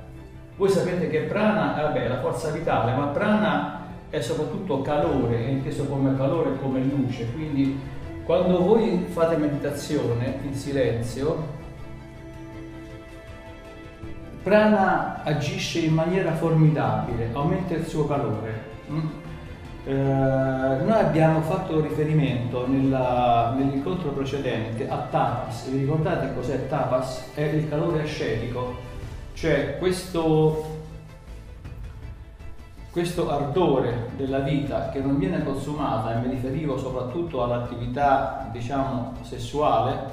Voi 0.56 0.70
sapete 0.70 1.10
che 1.10 1.22
prana 1.22 1.74
vabbè, 1.82 2.06
è 2.06 2.08
la 2.08 2.22
forza 2.22 2.50
vitale, 2.52 2.94
ma 2.96 3.08
prana 3.08 3.82
è 4.10 4.22
soprattutto 4.22 4.82
calore, 4.82 5.46
è 5.46 5.50
inteso 5.50 5.86
come 5.86 6.16
calore 6.16 6.52
e 6.52 6.60
come 6.60 6.82
luce, 6.82 7.30
quindi 7.34 7.78
quando 8.26 8.64
voi 8.64 9.06
fate 9.10 9.38
meditazione 9.38 10.40
in 10.44 10.54
silenzio, 10.54 11.62
Prana 14.44 15.24
agisce 15.24 15.80
in 15.80 15.94
maniera 15.94 16.34
formidabile, 16.34 17.30
aumenta 17.32 17.74
il 17.74 17.86
suo 17.86 18.06
calore. 18.06 18.72
Mm? 18.90 19.08
Eh, 19.86 19.92
noi 19.92 21.00
abbiamo 21.00 21.42
fatto 21.42 21.82
riferimento 21.82 22.68
nella, 22.68 23.54
nell'incontro 23.58 24.12
precedente 24.12 24.88
a 24.88 24.98
tapas. 25.10 25.68
Vi 25.70 25.80
ricordate 25.80 26.34
cos'è 26.34 26.68
tapas? 26.68 27.32
È 27.34 27.42
il 27.42 27.68
calore 27.70 28.04
ascetico, 28.04 28.76
cioè 29.34 29.78
questo, 29.80 30.73
questo 32.94 33.28
ardore 33.32 34.12
della 34.16 34.42
vita 34.42 34.90
che 34.90 35.00
non 35.00 35.18
viene 35.18 35.44
consumata, 35.44 36.14
e 36.14 36.28
mi 36.28 36.36
riferivo 36.36 36.78
soprattutto 36.78 37.44
all'attività 37.44 38.48
diciamo 38.52 39.16
sessuale, 39.22 40.10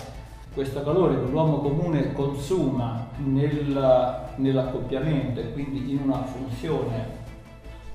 questo 0.55 0.83
calore 0.83 1.21
che 1.21 1.31
l'uomo 1.31 1.59
comune 1.59 2.15
consuma 2.15 3.07
nel, 3.19 4.29
nell'accoppiamento 4.37 5.41
e 5.41 5.53
quindi 5.53 5.93
in 5.93 6.01
una 6.05 6.25
funzione 6.25 7.19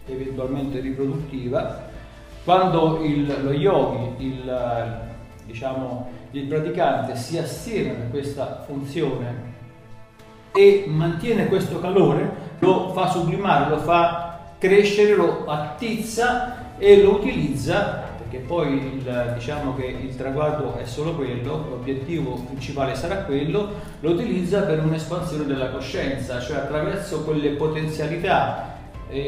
eventualmente 0.06 0.80
riproduttiva, 0.82 1.82
quando 2.44 3.04
il, 3.04 3.44
lo 3.44 3.54
yogi, 3.54 4.24
il, 4.24 5.00
diciamo, 5.48 6.10
il 6.30 6.46
praticante 6.46 7.16
si 7.16 7.40
assieme 7.40 8.04
a 8.06 8.10
questa 8.12 8.62
funzione 8.68 9.54
e 10.52 10.86
mantiene 10.88 11.48
questo 11.48 11.80
calore, 11.80 12.44
lo 12.60 12.90
fa 12.90 13.10
sublimare, 13.10 13.70
lo 13.72 13.80
fa 13.80 14.25
crescere, 14.58 15.16
lo 15.16 15.46
attizza 15.46 16.78
e 16.78 17.02
lo 17.02 17.16
utilizza 17.16 18.14
perché 18.36 18.38
poi 18.40 18.74
il, 18.74 19.34
diciamo 19.36 19.76
che 19.76 19.86
il 19.86 20.16
traguardo 20.16 20.76
è 20.78 20.86
solo 20.86 21.14
quello, 21.14 21.68
l'obiettivo 21.70 22.34
principale 22.34 22.96
sarà 22.96 23.18
quello, 23.18 23.70
lo 24.00 24.12
utilizza 24.12 24.62
per 24.62 24.84
un'espansione 24.84 25.46
della 25.46 25.70
coscienza, 25.70 26.40
cioè 26.40 26.58
attraverso 26.58 27.24
quelle 27.24 27.50
potenzialità 27.52 28.74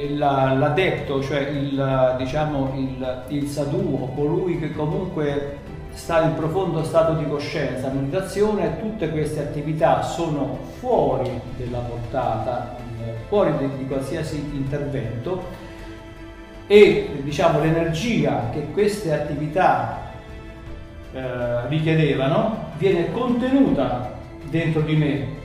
l'adepto, 0.10 1.22
cioè 1.22 1.50
il, 1.50 2.16
diciamo, 2.18 2.74
il, 2.76 3.24
il 3.28 3.48
sadhu 3.48 4.10
colui 4.16 4.60
che 4.60 4.74
comunque 4.74 5.60
sta 5.94 6.22
in 6.24 6.34
profondo 6.34 6.84
stato 6.84 7.14
di 7.14 7.28
coscienza, 7.28 7.90
meditazione, 7.90 8.80
tutte 8.80 9.10
queste 9.10 9.40
attività 9.40 10.02
sono 10.02 10.58
fuori 10.80 11.30
della 11.56 11.80
portata, 11.80 12.76
fuori 13.28 13.58
di, 13.58 13.70
di 13.78 13.88
qualsiasi 13.88 14.38
intervento 14.54 15.44
e 16.68 17.20
diciamo, 17.22 17.60
l'energia 17.60 18.50
che 18.52 18.68
queste 18.74 19.14
attività 19.14 20.12
eh, 21.14 21.68
richiedevano 21.68 22.72
viene 22.78 23.12
contenuta 23.12 24.14
dentro 24.50 24.82
di 24.82 24.96
me 24.96 25.36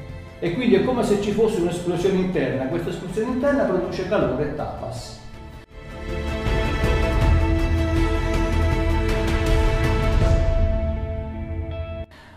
e 0.40 0.54
quindi 0.54 0.74
è 0.74 0.84
come 0.84 1.04
se 1.04 1.22
ci 1.22 1.30
fosse 1.30 1.60
un'esplosione 1.60 2.18
interna. 2.18 2.64
Questa 2.64 2.90
esplosione 2.90 3.34
interna 3.34 3.62
produce 3.62 4.08
calore 4.08 4.50
e 4.50 4.54
tapas. 4.56 5.20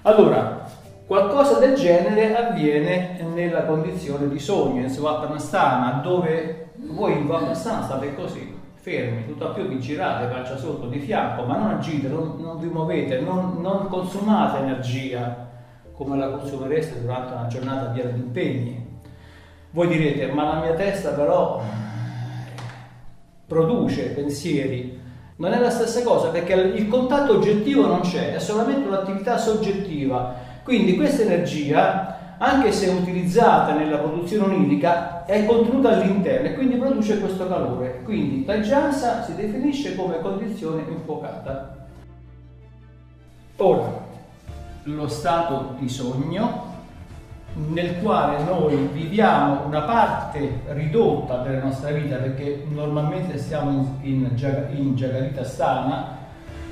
Allora, 0.03 0.64
qualcosa 1.05 1.59
del 1.59 1.75
genere 1.75 2.35
avviene 2.35 3.19
nella 3.33 3.63
condizione 3.65 4.27
di 4.27 4.39
sogno, 4.39 4.81
in 4.81 4.89
Svapanastana, 4.89 6.01
dove 6.01 6.71
voi 6.75 7.13
in 7.13 7.25
Svapanastana 7.25 7.83
state 7.83 8.15
così 8.15 8.53
fermi, 8.75 9.25
tutto 9.25 9.49
a 9.49 9.53
più 9.53 9.67
vi 9.67 9.79
girate, 9.79 10.31
faccia 10.31 10.57
sotto, 10.57 10.87
di 10.87 10.99
fianco, 10.99 11.43
ma 11.43 11.57
non 11.57 11.71
agite, 11.71 12.07
non, 12.07 12.35
non 12.37 12.59
vi 12.59 12.67
muovete, 12.67 13.19
non, 13.19 13.57
non, 13.59 13.87
consumate 13.87 14.59
energia 14.59 15.49
come 15.93 16.17
la 16.17 16.29
consumereste 16.29 17.01
durante 17.01 17.33
una 17.33 17.47
giornata 17.47 17.85
piena 17.87 18.11
di 18.11 18.19
impegni. 18.19 18.99
Voi 19.71 19.87
direte, 19.87 20.27
ma 20.31 20.43
la 20.43 20.59
mia 20.59 20.73
testa 20.73 21.11
però 21.11 21.63
produce 23.47 24.09
pensieri. 24.09 25.01
Non 25.37 25.51
è 25.51 25.59
la 25.59 25.71
stessa 25.71 26.03
cosa 26.03 26.29
perché 26.29 26.53
il 26.53 26.87
contatto 26.87 27.33
oggettivo 27.33 27.87
non 27.87 28.01
c'è, 28.01 28.35
è 28.35 28.39
solamente 28.39 28.87
un'attività 28.87 29.37
soggettiva. 29.37 30.44
Quindi 30.65 30.95
questa 30.95 31.21
energia 31.21 32.15
anche 32.37 32.71
se 32.71 32.89
utilizzata 32.89 33.73
nella 33.73 33.97
produzione 33.97 34.53
onirica, 34.53 35.23
è 35.25 35.45
contenuta 35.45 35.89
all'interno 35.89 36.47
e 36.47 36.53
quindi 36.53 36.75
produce 36.75 37.19
questo 37.19 37.47
calore. 37.47 38.01
Quindi 38.03 38.43
taggianza 38.43 39.23
si 39.23 39.35
definisce 39.35 39.95
come 39.95 40.19
condizione 40.19 40.83
infuocata. 40.89 41.87
Ora, 43.57 44.03
lo 44.83 45.07
stato 45.07 45.75
di 45.79 45.87
sogno 45.87 46.73
nel 47.69 48.01
quale 48.01 48.43
noi 48.43 48.89
viviamo 48.91 49.65
una 49.65 49.83
parte 49.83 50.63
ridotta 50.67 51.37
della 51.37 51.63
nostra 51.63 51.91
vita 51.91 52.17
perché 52.17 52.65
normalmente 52.67 53.37
stiamo 53.37 53.69
in, 54.01 54.29
in, 54.35 54.75
in 54.75 54.95
Jagarita 54.95 55.45
Stana, 55.45 56.17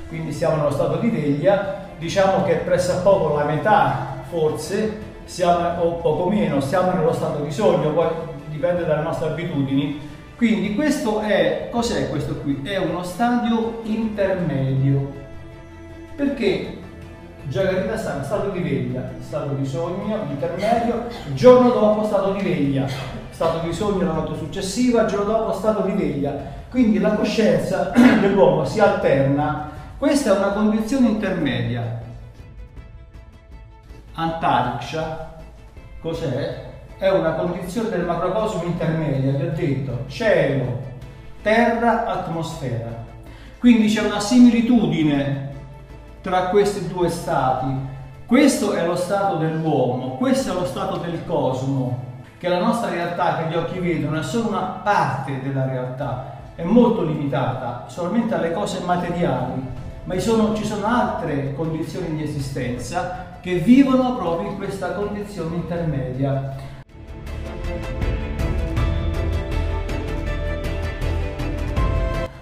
quindi 0.08 0.30
siamo 0.30 0.56
nello 0.56 0.70
stato 0.70 0.98
di 0.98 1.08
veglia, 1.08 1.83
diciamo 1.98 2.44
che 2.44 2.54
pressappoco 2.56 3.36
la 3.36 3.44
metà 3.44 4.22
forse, 4.28 5.00
siamo, 5.24 5.80
o 5.80 5.92
poco 5.94 6.28
meno, 6.28 6.60
siamo 6.60 6.92
nello 6.92 7.12
stato 7.12 7.42
di 7.42 7.50
sogno, 7.50 7.92
poi 7.92 8.08
dipende 8.50 8.84
dalle 8.84 9.02
nostre 9.02 9.28
abitudini. 9.28 10.00
Quindi 10.36 10.74
questo 10.74 11.20
è, 11.20 11.68
cos'è 11.70 12.08
questo 12.10 12.36
qui? 12.36 12.60
È 12.62 12.76
uno 12.76 13.02
stadio 13.02 13.80
intermedio. 13.84 15.22
Perché 16.16 16.78
Giacarita 17.46 17.96
sta 17.96 18.16
in 18.16 18.24
stato 18.24 18.48
di 18.50 18.60
veglia, 18.60 19.10
stato 19.20 19.54
di 19.54 19.66
sogno, 19.66 20.26
intermedio, 20.30 21.06
giorno 21.34 21.70
dopo 21.70 22.04
stato 22.04 22.32
di 22.32 22.42
veglia, 22.42 22.86
stato 23.30 23.66
di 23.66 23.72
sogno 23.72 24.06
la 24.06 24.12
notte 24.12 24.38
successiva, 24.38 25.04
giorno 25.04 25.32
dopo 25.32 25.52
stato 25.52 25.82
di 25.82 25.92
veglia. 25.92 26.34
Quindi 26.70 26.98
la 26.98 27.12
coscienza 27.12 27.92
dell'uomo 28.20 28.64
si 28.64 28.80
alterna. 28.80 29.70
Questa 29.96 30.34
è 30.34 30.38
una 30.38 30.52
condizione 30.52 31.08
intermedia. 31.08 32.00
Antariksha, 34.14 35.34
cos'è? 36.00 36.72
È 36.98 37.08
una 37.10 37.32
condizione 37.34 37.90
del 37.90 38.04
macrocosmo 38.04 38.64
intermedia, 38.64 39.32
vi 39.32 39.46
ho 39.46 39.52
detto, 39.52 40.04
cielo, 40.08 40.80
terra, 41.42 42.06
atmosfera. 42.06 43.04
Quindi 43.60 43.86
c'è 43.86 44.04
una 44.04 44.18
similitudine 44.18 45.52
tra 46.22 46.48
questi 46.48 46.88
due 46.88 47.08
stati. 47.08 47.72
Questo 48.26 48.72
è 48.72 48.84
lo 48.84 48.96
stato 48.96 49.36
dell'uomo, 49.36 50.16
questo 50.16 50.50
è 50.50 50.54
lo 50.54 50.66
stato 50.66 50.96
del 50.96 51.24
cosmo, 51.24 52.02
che 52.38 52.48
la 52.48 52.58
nostra 52.58 52.90
realtà 52.90 53.36
che 53.36 53.48
gli 53.48 53.54
occhi 53.54 53.78
vedono 53.78 54.18
è 54.18 54.22
solo 54.24 54.48
una 54.48 54.80
parte 54.82 55.40
della 55.40 55.66
realtà, 55.66 56.32
è 56.56 56.64
molto 56.64 57.02
limitata 57.02 57.84
solamente 57.86 58.34
alle 58.34 58.52
cose 58.52 58.80
materiali, 58.80 59.82
ma 60.04 60.14
ci 60.14 60.20
sono, 60.20 60.54
ci 60.54 60.64
sono 60.64 60.86
altre 60.86 61.54
condizioni 61.54 62.16
di 62.16 62.22
esistenza 62.22 63.38
che 63.40 63.54
vivono 63.56 64.16
proprio 64.16 64.50
in 64.50 64.56
questa 64.56 64.92
condizione 64.92 65.56
intermedia. 65.56 66.56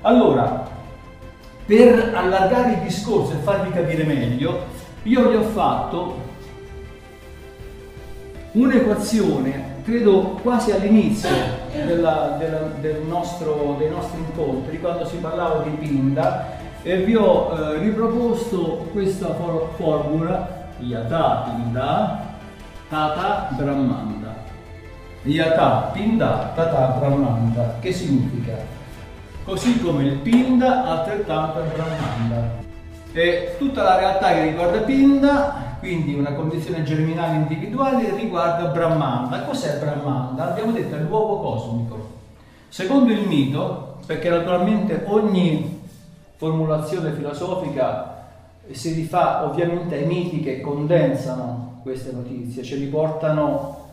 Allora, 0.00 0.68
per 1.64 2.12
allargare 2.14 2.72
il 2.72 2.78
discorso 2.80 3.34
e 3.34 3.42
farvi 3.42 3.70
capire 3.70 4.02
meglio, 4.02 4.64
io 5.04 5.28
vi 5.28 5.36
ho 5.36 5.42
fatto 5.42 6.30
un'equazione, 8.52 9.76
credo 9.84 10.40
quasi 10.42 10.72
all'inizio 10.72 11.30
della, 11.72 12.36
della, 12.38 12.58
del 12.80 13.02
nostro, 13.02 13.76
dei 13.78 13.88
nostri 13.88 14.18
incontri, 14.18 14.80
quando 14.80 15.06
si 15.06 15.16
parlava 15.16 15.62
di 15.62 15.70
Pinda, 15.70 16.61
e 16.82 16.96
vi 16.98 17.14
ho 17.14 17.56
eh, 17.56 17.78
riproposto 17.78 18.88
questa 18.92 19.34
for 19.34 19.70
formula 19.76 20.70
Yata 20.78 21.52
Pinda 21.54 22.30
Tata 22.88 23.48
Brahmanda. 23.52 24.34
Yata 25.22 25.90
Pinda 25.92 26.52
Tata 26.54 26.96
Brahmanda, 26.98 27.76
che 27.80 27.92
significa 27.92 28.80
così 29.44 29.80
come 29.80 30.04
il 30.04 30.16
Pinda 30.18 30.84
altrettanto 30.84 31.60
il 31.60 31.70
Brahmanda. 31.72 32.60
E 33.12 33.54
tutta 33.58 33.82
la 33.82 33.98
realtà 33.98 34.32
che 34.32 34.42
riguarda 34.42 34.78
Pinda, 34.78 35.76
quindi 35.78 36.14
una 36.14 36.32
condizione 36.32 36.82
germinale 36.82 37.36
individuale, 37.36 38.12
riguarda 38.16 38.68
Brahmanda. 38.70 39.42
Cos'è 39.42 39.78
Brahmanda? 39.78 40.50
Abbiamo 40.50 40.72
detto 40.72 40.96
è 40.96 40.98
l'uovo 40.98 41.38
cosmico. 41.38 42.10
Secondo 42.68 43.12
il 43.12 43.26
mito, 43.28 43.98
perché 44.06 44.30
naturalmente 44.30 45.04
ogni 45.06 45.81
formulazione 46.42 47.12
filosofica 47.12 48.16
si 48.72 48.94
rifà 48.94 49.44
ovviamente 49.44 49.94
ai 49.94 50.06
miti 50.06 50.40
che 50.40 50.60
condensano 50.60 51.78
queste 51.84 52.10
notizie, 52.10 52.64
ce 52.64 52.74
li 52.74 52.86
portano 52.86 53.90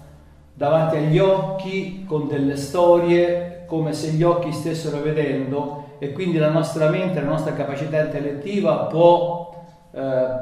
davanti 0.56 0.96
agli 0.96 1.20
occhi 1.20 2.06
con 2.08 2.28
delle 2.28 2.56
storie 2.56 3.66
come 3.68 3.94
se 3.94 4.14
gli 4.14 4.24
occhi 4.24 4.52
stessero 4.52 5.00
vedendo 5.02 5.98
e 6.00 6.12
quindi 6.12 6.40
la 6.40 6.50
nostra 6.50 6.90
mente, 6.90 7.22
la 7.22 7.28
nostra 7.28 7.54
capacità 7.54 8.02
intellettiva 8.02 8.78
può 8.86 9.54
eh, 9.92 10.00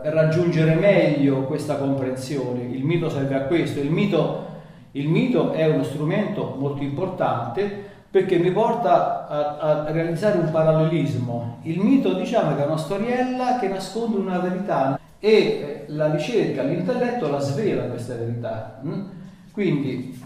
raggiungere 0.09 0.75
meglio 0.75 1.41
questa 1.41 1.75
comprensione. 1.75 2.61
Il 2.61 2.85
mito 2.85 3.09
serve 3.09 3.35
a 3.35 3.41
questo. 3.41 3.81
Il 3.81 3.91
mito, 3.91 4.45
il 4.91 5.09
mito 5.09 5.51
è 5.51 5.65
uno 5.67 5.83
strumento 5.83 6.55
molto 6.57 6.83
importante 6.83 7.95
perché 8.17 8.39
mi 8.39 8.51
porta 8.51 9.27
a, 9.27 9.57
a, 9.59 9.91
realizzare 9.91 10.39
un 10.39 10.49
parallelismo. 10.49 11.59
Il 11.63 11.79
mito 11.79 12.13
diciamo 12.13 12.55
che 12.55 12.63
è 12.63 12.65
una 12.65 12.77
storiella 12.77 13.59
che 13.59 13.67
nasconde 13.67 14.17
una 14.17 14.39
verità 14.39 14.99
e 15.19 15.29
eh, 15.29 15.83
la 15.89 16.11
ricerca, 16.11 16.63
l'intelletto 16.63 17.29
la 17.29 17.37
svela 17.37 17.83
questa 17.83 18.15
verità. 18.15 18.79
Mm? 18.83 19.01
Quindi 19.51 20.19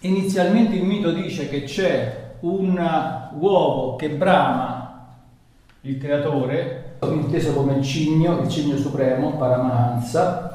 inizialmente 0.00 0.76
il 0.76 0.84
mito 0.84 1.12
dice 1.12 1.50
che 1.50 1.64
c'è 1.64 2.28
un 2.40 3.30
uovo 3.38 3.96
che 3.96 4.08
brama 4.08 5.18
il 5.82 5.98
creatore, 5.98 6.96
inteso 7.02 7.52
come 7.52 7.74
il 7.74 7.84
cigno, 7.84 8.40
il 8.40 8.48
cigno 8.48 8.76
supremo, 8.76 9.36
Paramahansa, 9.36 10.54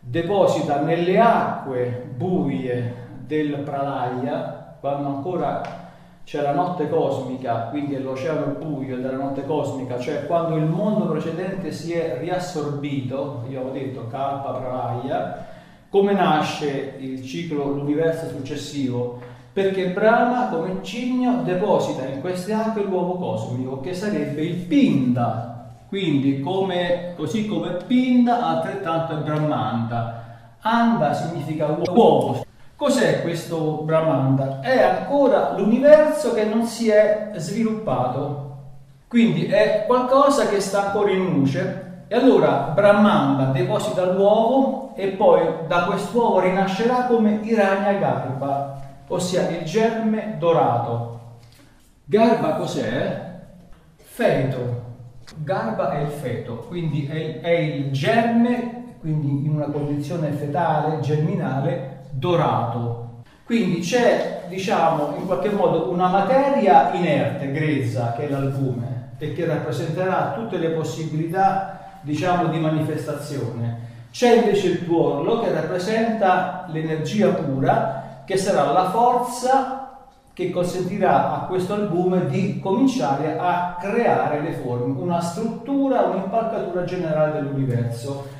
deposita 0.00 0.82
nelle 0.82 1.18
acque 1.18 2.08
buie 2.14 2.94
del 3.26 3.60
Pralaya, 3.60 4.76
quando 4.80 5.08
ancora 5.08 5.83
c'è 6.24 6.40
la 6.40 6.54
notte 6.54 6.88
cosmica, 6.88 7.68
quindi 7.70 7.94
è 7.94 7.98
l'oceano 7.98 8.56
buio 8.58 8.96
della 8.96 9.16
notte 9.16 9.44
cosmica, 9.44 9.98
cioè 9.98 10.26
quando 10.26 10.56
il 10.56 10.64
mondo 10.64 11.06
precedente 11.06 11.70
si 11.70 11.92
è 11.92 12.18
riassorbito, 12.18 13.44
io 13.48 13.60
avevo 13.60 13.74
detto 13.74 14.06
Kalpa 14.08 14.52
Pralaya, 14.52 15.46
come 15.88 16.12
nasce 16.12 16.94
il 16.98 17.22
ciclo, 17.22 17.68
l'universo 17.68 18.28
successivo? 18.28 19.32
perché 19.54 19.90
Brahma 19.90 20.48
come 20.48 20.80
cigno 20.82 21.42
deposita 21.44 22.04
in 22.08 22.20
queste 22.20 22.52
acque 22.52 22.82
l'uovo 22.82 23.14
cosmico 23.14 23.78
che 23.78 23.94
sarebbe 23.94 24.42
il 24.42 24.56
Pinda, 24.56 25.76
quindi 25.86 26.40
come, 26.40 27.12
così 27.16 27.46
come 27.46 27.76
Pinda 27.86 28.44
altrettanto 28.44 29.12
è 29.12 29.22
Brahmanda. 29.22 30.22
Anda 30.58 31.12
significa 31.12 31.66
uovo. 31.66 32.44
Cos'è 32.76 33.22
questo 33.22 33.82
Brahmanda? 33.84 34.58
È 34.60 34.82
ancora 34.82 35.54
l'universo 35.56 36.34
che 36.34 36.44
non 36.44 36.64
si 36.64 36.90
è 36.90 37.30
sviluppato, 37.36 38.56
quindi 39.06 39.46
è 39.46 39.84
qualcosa 39.86 40.48
che 40.48 40.58
sta 40.58 40.86
ancora 40.86 41.12
in 41.12 41.32
luce. 41.32 41.82
E 42.08 42.16
allora 42.16 42.72
Brahmanda 42.74 43.52
deposita 43.52 44.10
l'uovo 44.10 44.92
e 44.96 45.08
poi 45.08 45.46
da 45.68 45.84
quest'uovo 45.84 46.40
rinascerà 46.40 47.04
come 47.04 47.38
Irania 47.42 47.92
Garba, 47.92 48.80
ossia 49.06 49.48
il 49.50 49.64
germe 49.64 50.34
dorato. 50.38 51.20
Garba 52.04 52.54
cos'è? 52.54 53.34
Feto. 53.96 54.82
Garba 55.36 55.92
è 55.92 56.00
il 56.00 56.08
feto, 56.08 56.66
quindi 56.66 57.06
è 57.06 57.50
il 57.50 57.92
germe, 57.92 58.96
quindi 58.98 59.46
in 59.46 59.54
una 59.54 59.66
condizione 59.66 60.32
fetale, 60.32 60.98
germinale, 61.00 61.93
dorato. 62.14 63.22
Quindi 63.44 63.80
c'è, 63.80 64.44
diciamo, 64.48 65.14
in 65.18 65.26
qualche 65.26 65.50
modo 65.50 65.90
una 65.90 66.08
materia 66.08 66.92
inerte, 66.92 67.52
grezza, 67.52 68.14
che 68.16 68.26
è 68.26 68.30
l'albume, 68.30 69.12
e 69.18 69.32
che 69.32 69.44
rappresenterà 69.44 70.32
tutte 70.34 70.56
le 70.56 70.70
possibilità, 70.70 71.98
diciamo, 72.00 72.46
di 72.46 72.58
manifestazione. 72.58 73.92
C'è 74.10 74.36
invece 74.36 74.68
il 74.68 74.84
tuorlo 74.84 75.40
che 75.40 75.52
rappresenta 75.52 76.66
l'energia 76.68 77.30
pura 77.30 78.22
che 78.24 78.36
sarà 78.36 78.70
la 78.70 78.90
forza 78.90 79.84
che 80.32 80.50
consentirà 80.50 81.32
a 81.32 81.46
questo 81.46 81.74
albume 81.74 82.26
di 82.26 82.58
cominciare 82.60 83.36
a 83.38 83.76
creare 83.80 84.40
le 84.40 84.52
forme, 84.52 85.00
una 85.00 85.20
struttura, 85.20 86.02
un'impalcatura 86.02 86.84
generale 86.84 87.32
dell'universo. 87.32 88.33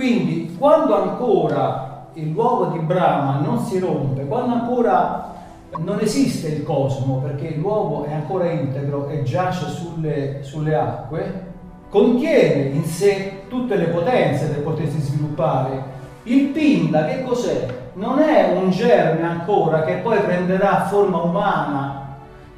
Quindi 0.00 0.56
quando 0.58 0.94
ancora 0.96 2.06
il 2.14 2.30
luogo 2.30 2.70
di 2.70 2.78
Brahma 2.78 3.40
non 3.44 3.58
si 3.58 3.78
rompe, 3.78 4.24
quando 4.24 4.54
ancora 4.54 5.34
non 5.76 5.98
esiste 6.00 6.48
il 6.48 6.62
cosmo, 6.62 7.18
perché 7.18 7.56
l'uovo 7.56 8.04
è 8.04 8.14
ancora 8.14 8.46
integro 8.50 9.08
e 9.08 9.22
giace 9.24 9.66
sulle, 9.68 10.38
sulle 10.40 10.74
acque, 10.74 11.48
contiene 11.90 12.70
in 12.70 12.84
sé 12.86 13.42
tutte 13.48 13.76
le 13.76 13.88
potenze 13.88 14.46
per 14.46 14.62
potersi 14.62 14.98
sviluppare. 15.00 15.82
Il 16.22 16.46
pinda 16.46 17.04
che 17.04 17.22
cos'è? 17.22 17.66
Non 17.92 18.20
è 18.20 18.56
un 18.56 18.70
germe 18.70 19.22
ancora 19.22 19.82
che 19.82 19.96
poi 19.96 20.18
prenderà 20.20 20.86
forma 20.86 21.18
umana 21.18 22.09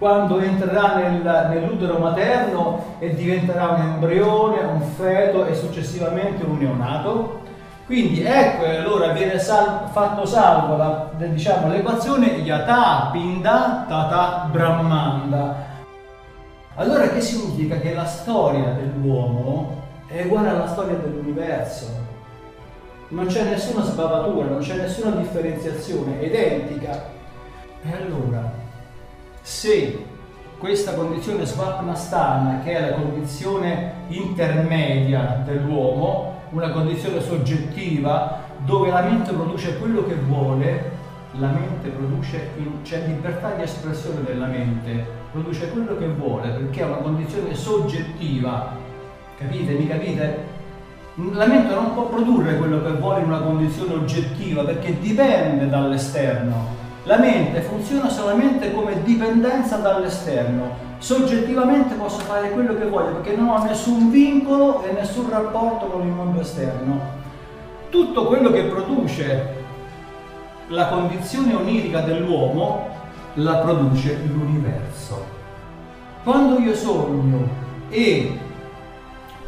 quando 0.02 0.40
entrerà 0.40 0.96
nel, 0.96 1.46
nell'utero 1.48 1.96
materno 1.98 2.96
e 2.98 3.14
diventerà 3.14 3.68
un 3.68 3.82
embrione, 3.82 4.58
un 4.64 4.80
feto 4.80 5.46
e 5.46 5.54
successivamente 5.54 6.44
un 6.44 6.58
neonato. 6.58 7.42
Quindi 7.86 8.20
ecco 8.24 8.64
allora 8.64 9.12
viene 9.12 9.38
sal- 9.38 9.90
fatto 9.92 10.26
salvo 10.26 10.76
la, 10.76 11.08
diciamo, 11.14 11.68
l'equazione 11.68 12.26
Yata 12.38 13.10
Pinda 13.12 13.84
Tata 13.86 14.48
Brahmanda. 14.50 15.54
Allora 16.74 17.06
che 17.06 17.20
significa? 17.20 17.76
Che 17.78 17.94
la 17.94 18.04
storia 18.04 18.72
dell'uomo 18.72 19.82
è 20.08 20.24
uguale 20.24 20.48
alla 20.48 20.66
storia 20.66 20.96
dell'universo. 20.96 21.86
Non 23.10 23.26
c'è 23.26 23.44
nessuna 23.44 23.84
sbavatura, 23.84 24.48
non 24.48 24.58
c'è 24.58 24.74
nessuna 24.74 25.14
differenziazione, 25.14 26.18
è 26.18 26.24
identica. 26.24 27.04
E 27.84 27.92
allora, 27.92 28.61
se 29.42 30.04
questa 30.56 30.94
condizione 30.94 31.44
svapnastana, 31.44 32.60
che 32.62 32.76
è 32.76 32.90
la 32.90 32.94
condizione 32.94 33.94
intermedia 34.08 35.42
dell'uomo, 35.44 36.40
una 36.50 36.70
condizione 36.70 37.20
soggettiva 37.20 38.44
dove 38.64 38.90
la 38.90 39.02
mente 39.02 39.32
produce 39.32 39.76
quello 39.78 40.06
che 40.06 40.14
vuole, 40.14 40.90
la 41.32 41.48
mente 41.48 41.88
produce, 41.88 42.50
c'è 42.84 43.06
libertà 43.06 43.54
di 43.54 43.62
espressione 43.62 44.22
della 44.22 44.46
mente, 44.46 45.04
produce 45.32 45.70
quello 45.70 45.96
che 45.96 46.06
vuole 46.06 46.50
perché 46.50 46.82
è 46.82 46.84
una 46.84 46.96
condizione 46.96 47.54
soggettiva, 47.54 48.76
capite? 49.36 49.72
Mi 49.72 49.88
capite? 49.88 50.60
La 51.32 51.46
mente 51.46 51.74
non 51.74 51.92
può 51.94 52.06
produrre 52.06 52.56
quello 52.56 52.82
che 52.82 52.92
vuole 52.92 53.20
in 53.20 53.26
una 53.26 53.40
condizione 53.40 53.94
oggettiva 53.94 54.62
perché 54.62 54.98
dipende 55.00 55.68
dall'esterno. 55.68 56.81
La 57.04 57.18
mente 57.18 57.60
funziona 57.62 58.08
solamente 58.08 58.72
come 58.72 59.02
dipendenza 59.02 59.76
dall'esterno. 59.76 60.90
Soggettivamente 60.98 61.94
posso 61.96 62.20
fare 62.20 62.50
quello 62.50 62.76
che 62.76 62.86
voglio 62.86 63.14
perché 63.16 63.34
non 63.34 63.48
ho 63.48 63.64
nessun 63.64 64.08
vincolo 64.08 64.84
e 64.84 64.92
nessun 64.92 65.28
rapporto 65.28 65.86
con 65.86 66.02
il 66.02 66.12
mondo 66.12 66.40
esterno. 66.40 67.00
Tutto 67.90 68.26
quello 68.26 68.52
che 68.52 68.62
produce 68.64 69.60
la 70.68 70.86
condizione 70.86 71.54
onirica 71.54 72.02
dell'uomo 72.02 72.88
la 73.34 73.56
produce 73.56 74.20
l'universo. 74.24 75.24
Quando 76.22 76.60
io 76.60 76.74
sogno 76.74 77.48
e 77.88 78.38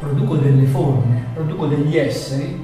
produco 0.01 0.35
delle 0.35 0.67
forme, 0.67 1.27
produco 1.35 1.67
degli 1.67 1.97
esseri, 1.97 2.63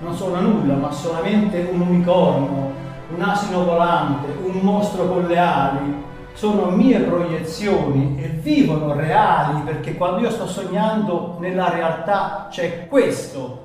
non 0.00 0.14
sono 0.14 0.38
nulla, 0.40 0.74
ma 0.74 0.92
solamente 0.92 1.68
un 1.72 1.80
unicorno, 1.80 2.75
un 3.14 3.22
asino 3.22 3.64
volante, 3.64 4.26
un 4.42 4.58
mostro 4.62 5.06
con 5.06 5.26
le 5.26 5.38
ali, 5.38 6.04
sono 6.32 6.70
mie 6.70 6.98
proiezioni 7.00 8.18
e 8.20 8.28
vivono 8.28 8.94
reali 8.94 9.62
perché 9.62 9.94
quando 9.94 10.20
io 10.20 10.30
sto 10.30 10.46
sognando 10.46 11.36
nella 11.40 11.70
realtà 11.70 12.48
c'è 12.50 12.86
questo. 12.88 13.64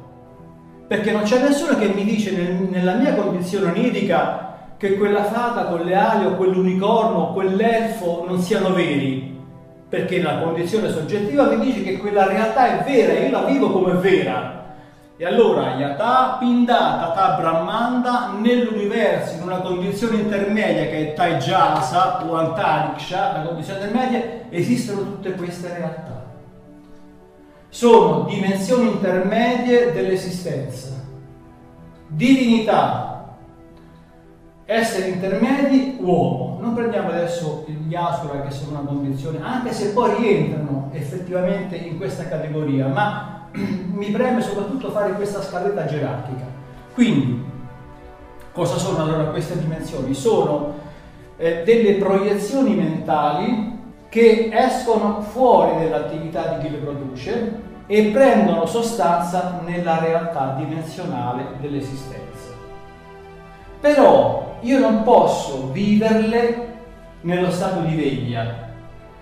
Perché 0.88 1.12
non 1.12 1.23
c'è 1.23 1.41
nessuno 1.41 1.77
che 1.77 1.88
mi 1.88 2.04
dice 2.04 2.32
nel, 2.32 2.67
nella 2.69 2.93
mia 2.93 3.13
condizione 3.15 3.71
onirica 3.71 4.51
che 4.77 4.95
quella 4.97 5.25
fata 5.25 5.65
con 5.65 5.82
le 5.82 5.95
ali 5.95 6.25
o 6.25 6.36
quell'unicorno 6.36 7.17
o 7.17 7.34
quell'elfo 7.34 8.25
non 8.27 8.39
siano 8.39 8.73
veri. 8.73 9.38
Perché 9.89 10.21
la 10.21 10.39
condizione 10.39 10.89
soggettiva 10.89 11.47
mi 11.47 11.60
dice 11.60 11.84
che 11.84 11.97
quella 11.97 12.27
realtà 12.27 12.80
è 12.80 12.84
vera 12.89 13.13
e 13.13 13.25
io 13.25 13.32
la 13.32 13.43
vivo 13.43 13.69
come 13.71 13.93
vera. 13.93 14.61
E 15.22 15.26
allora 15.28 15.76
Yata 15.76 16.38
Pinda 16.40 16.98
Tata 17.14 17.36
Brahmanda 17.36 18.32
nell'universo 18.40 19.36
in 19.36 19.44
una 19.44 19.60
condizione 19.60 20.18
intermedia 20.18 20.86
che 20.86 21.12
è 21.12 21.14
Taijasa 21.14 22.26
o 22.26 22.34
Antariksha, 22.38 23.34
la 23.34 23.44
condizione 23.44 23.86
intermedia, 23.86 24.50
esistono 24.50 25.02
tutte 25.02 25.34
queste 25.34 25.76
realtà. 25.78 26.26
Sono 27.70 28.24
dimensioni 28.24 28.94
intermedie 28.94 29.92
dell'esistenza. 29.92 30.90
Divinità, 32.08 33.36
esseri 34.66 35.12
intermedi, 35.12 35.98
uomo. 36.00 36.58
Non 36.60 36.74
prendiamo 36.74 37.10
adesso 37.10 37.68
gli 37.68 37.94
asura 37.94 38.42
che 38.42 38.50
sono 38.50 38.80
una 38.80 38.88
condizione, 38.88 39.38
anche 39.44 39.72
se 39.72 39.92
poi 39.92 40.16
rientrano 40.16 40.90
effettivamente 40.94 41.76
in 41.76 41.98
questa 41.98 42.28
categoria, 42.28 42.88
ma 42.88 43.40
mi 43.94 44.08
preme 44.12 44.42
soprattutto 44.42 44.92
fare 44.92 45.14
questa 45.14 45.42
scaletta 45.42 45.86
gerarchica. 45.86 46.46
Quindi, 46.94 47.44
cosa 48.52 48.78
sono 48.78 49.04
allora 49.04 49.26
queste 49.26 49.60
dimensioni? 49.60 50.14
Sono 50.14 50.74
eh, 51.38 51.64
delle 51.64 51.94
proiezioni 51.94 52.76
mentali 52.76 53.80
che 54.10 54.50
escono 54.52 55.22
fuori 55.22 55.84
dall'attività 55.84 56.54
di 56.54 56.66
chi 56.66 56.72
le 56.72 56.78
produce 56.78 57.60
e 57.88 58.04
prendono 58.06 58.66
sostanza 58.66 59.62
nella 59.66 60.00
realtà 60.00 60.56
dimensionale 60.58 61.46
dell'esistenza. 61.60 62.50
Però 63.80 64.58
io 64.62 64.80
non 64.80 65.04
posso 65.04 65.72
viverle 65.72 66.68
nello 67.22 67.52
stato 67.52 67.82
di 67.82 67.96
veglia, 67.96 68.70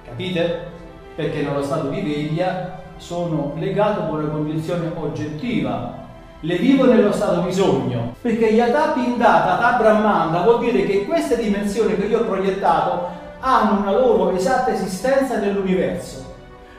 capite? 0.03 0.67
Perché 1.15 1.41
nello 1.41 1.63
stato 1.63 1.89
di 1.89 2.01
veglia 2.01 2.81
sono 2.99 3.53
legato 3.55 4.07
con 4.07 4.19
una 4.19 4.29
condizione 4.29 4.91
oggettiva. 4.93 6.07
Le 6.41 6.57
vivo 6.57 6.85
nello 6.85 7.11
stato 7.11 7.41
di 7.41 7.51
sogno, 7.51 8.15
perché 8.21 8.45
Yata 8.45 8.91
Pindata, 8.91 9.57
Tata 9.57 9.77
Brahmanda 9.77 10.41
vuol 10.41 10.59
dire 10.59 10.85
che 10.85 11.05
queste 11.05 11.37
dimensioni 11.37 11.97
che 11.97 12.05
io 12.05 12.19
ho 12.19 12.25
proiettato 12.25 13.07
hanno 13.39 13.81
una 13.81 13.91
loro 13.91 14.31
esatta 14.31 14.71
esistenza 14.71 15.37
nell'universo. 15.37 16.27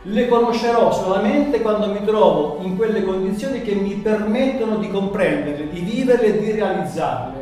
Le 0.02 0.28
conoscerò 0.28 0.92
solamente 0.92 1.60
quando 1.60 1.88
mi 1.88 2.02
trovo 2.04 2.58
in 2.62 2.76
quelle 2.76 3.02
condizioni 3.02 3.60
che 3.60 3.74
mi 3.74 3.94
permettono 3.94 4.76
di 4.76 4.90
comprenderle, 4.90 5.68
di 5.68 5.80
viverle 5.80 6.26
e 6.26 6.38
di 6.38 6.52
realizzarle. 6.52 7.39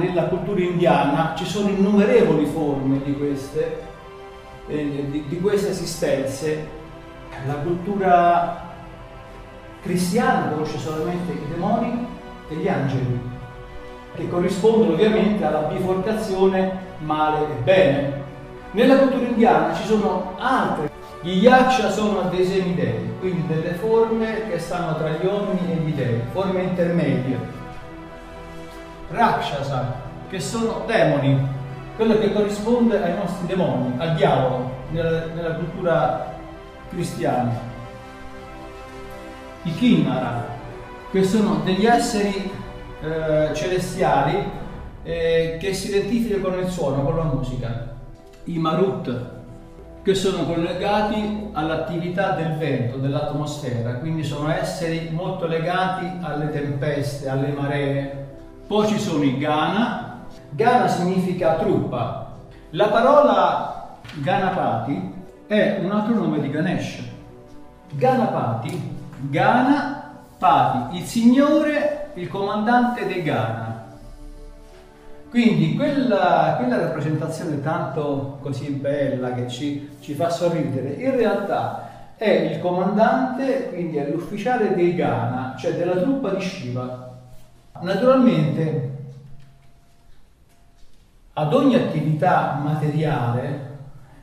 Nella 0.00 0.24
cultura 0.24 0.60
indiana 0.60 1.34
ci 1.36 1.44
sono 1.44 1.68
innumerevoli 1.68 2.46
forme 2.46 3.00
di 3.04 3.14
queste, 3.14 3.82
eh, 4.66 5.06
di, 5.10 5.24
di 5.28 5.40
queste 5.40 5.70
esistenze. 5.70 6.78
La 7.46 7.54
cultura 7.54 8.68
cristiana 9.82 10.48
conosce 10.48 10.78
solamente 10.78 11.32
i 11.32 11.48
demoni 11.50 12.06
e 12.48 12.54
gli 12.54 12.68
angeli, 12.68 13.20
che 14.14 14.28
corrispondono 14.28 14.92
ovviamente 14.92 15.44
alla 15.44 15.68
biforcazione 15.68 16.88
male 16.98 17.44
e 17.44 17.62
bene. 17.62 18.22
Nella 18.72 18.98
cultura 18.98 19.26
indiana 19.26 19.74
ci 19.74 19.84
sono 19.84 20.34
altre. 20.38 20.88
Gli 21.22 21.42
yaksha 21.42 21.90
sono 21.90 22.22
dei 22.30 22.46
semidei, 22.46 23.12
quindi 23.20 23.46
delle 23.46 23.74
forme 23.74 24.48
che 24.48 24.58
stanno 24.58 24.96
tra 24.96 25.10
gli 25.10 25.26
uomini 25.26 25.72
e 25.72 25.74
gli 25.76 25.92
dei, 25.92 26.20
forme 26.32 26.62
intermedie. 26.62 27.59
Rakshasa, 29.10 30.00
che 30.28 30.40
sono 30.40 30.84
demoni, 30.86 31.38
quello 31.96 32.18
che 32.18 32.32
corrisponde 32.32 33.02
ai 33.02 33.14
nostri 33.14 33.46
demoni, 33.46 33.94
al 33.98 34.14
diavolo, 34.14 34.70
nella, 34.90 35.26
nella 35.34 35.54
cultura 35.54 36.34
cristiana. 36.88 37.52
I 39.62 39.74
Kinnara, 39.74 40.46
che 41.10 41.22
sono 41.24 41.60
degli 41.64 41.84
esseri 41.84 42.50
eh, 43.02 43.50
celestiali 43.52 44.58
eh, 45.02 45.56
che 45.60 45.74
si 45.74 45.88
identificano 45.88 46.48
con 46.48 46.58
il 46.58 46.68
suono, 46.68 47.02
con 47.02 47.16
la 47.16 47.24
musica. 47.24 47.96
I 48.44 48.58
Marut, 48.58 49.38
che 50.02 50.14
sono 50.14 50.44
collegati 50.44 51.50
all'attività 51.52 52.30
del 52.30 52.56
vento, 52.56 52.96
dell'atmosfera, 52.96 53.94
quindi 53.94 54.24
sono 54.24 54.50
esseri 54.50 55.10
molto 55.10 55.46
legati 55.46 56.10
alle 56.22 56.50
tempeste, 56.50 57.28
alle 57.28 57.48
maree, 57.48 58.19
poi 58.70 58.86
ci 58.86 59.00
sono 59.00 59.24
i 59.24 59.36
Gana. 59.36 60.26
Gana 60.50 60.86
significa 60.86 61.56
truppa. 61.56 62.36
La 62.70 62.86
parola 62.86 63.98
Ganapati 64.22 65.12
è 65.48 65.80
un 65.82 65.90
altro 65.90 66.14
nome 66.14 66.38
di 66.40 66.50
Ganesh. 66.50 67.02
Ganapati, 67.90 68.96
Gana 69.22 70.22
Pati, 70.38 70.98
il 70.98 71.04
signore, 71.04 72.10
il 72.14 72.28
comandante 72.28 73.06
dei 73.06 73.24
Gana. 73.24 73.86
Quindi 75.30 75.74
quella, 75.74 76.54
quella, 76.56 76.78
rappresentazione 76.78 77.60
tanto 77.60 78.38
così 78.40 78.70
bella 78.70 79.32
che 79.32 79.48
ci, 79.48 79.96
ci, 79.98 80.14
fa 80.14 80.30
sorridere, 80.30 80.90
in 80.90 81.16
realtà 81.16 82.12
è 82.14 82.30
il 82.30 82.60
comandante, 82.60 83.70
quindi 83.70 83.96
è 83.96 84.08
l'ufficiale 84.08 84.76
dei 84.76 84.94
Gana, 84.94 85.56
cioè 85.58 85.74
della 85.74 85.96
truppa 85.96 86.30
di 86.30 86.40
Shiva. 86.40 87.09
Naturalmente 87.82 88.88
ad 91.32 91.54
ogni 91.54 91.74
attività 91.74 92.60
materiale 92.62 93.68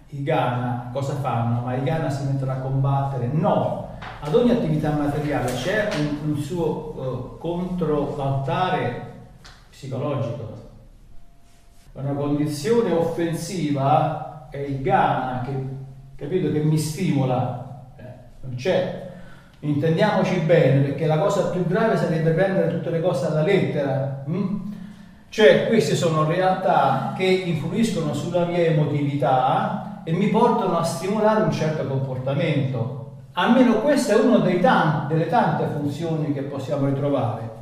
i 0.10 0.24
Ghana 0.24 0.90
cosa 0.94 1.16
fanno? 1.16 1.62
Ma 1.62 1.76
i 1.76 1.84
Ghana 1.84 2.10
si 2.10 2.26
mettono 2.26 2.52
a 2.52 2.56
combattere? 2.56 3.30
No, 3.32 3.90
ad 4.20 4.34
ogni 4.36 4.52
attività 4.52 4.92
materiale 4.92 5.52
c'è 5.54 5.90
un, 5.98 6.32
un 6.32 6.38
suo 6.38 6.94
uh, 6.96 7.38
controaltare 7.40 9.14
psicologico. 9.70 10.56
Una 11.94 12.14
condizione 12.14 12.94
offensiva 12.94 14.50
è 14.52 14.58
il 14.58 14.82
Ghana 14.82 15.42
che, 15.42 15.68
capito, 16.16 16.52
che 16.52 16.60
mi 16.60 16.78
stimola, 16.78 17.94
eh, 17.98 18.04
non 18.42 18.56
c'è. 18.56 19.07
Intendiamoci 19.60 20.40
bene, 20.42 20.82
perché 20.82 21.08
la 21.08 21.18
cosa 21.18 21.50
più 21.50 21.66
grave 21.66 21.98
sarebbe 21.98 22.32
prendere 22.32 22.70
tutte 22.70 22.92
le 22.92 23.02
cose 23.02 23.26
alla 23.26 23.42
lettera. 23.42 24.24
Hm? 24.28 24.74
Cioè, 25.30 25.68
queste 25.68 25.96
sono 25.96 26.26
realtà 26.26 27.14
che 27.18 27.26
influiscono 27.26 28.14
sulla 28.14 28.46
mia 28.46 28.60
emotività 28.60 30.02
e 30.04 30.12
mi 30.14 30.28
portano 30.28 30.78
a 30.78 30.84
stimolare 30.84 31.44
un 31.44 31.52
certo 31.52 31.86
comportamento. 31.86 33.16
Almeno 33.34 33.82
questa 33.82 34.14
è 34.14 34.20
una 34.20 34.38
delle 34.38 35.28
tante 35.28 35.68
funzioni 35.74 36.34
che 36.34 36.44
possiamo 36.44 36.88
ritrovare. 36.88 37.56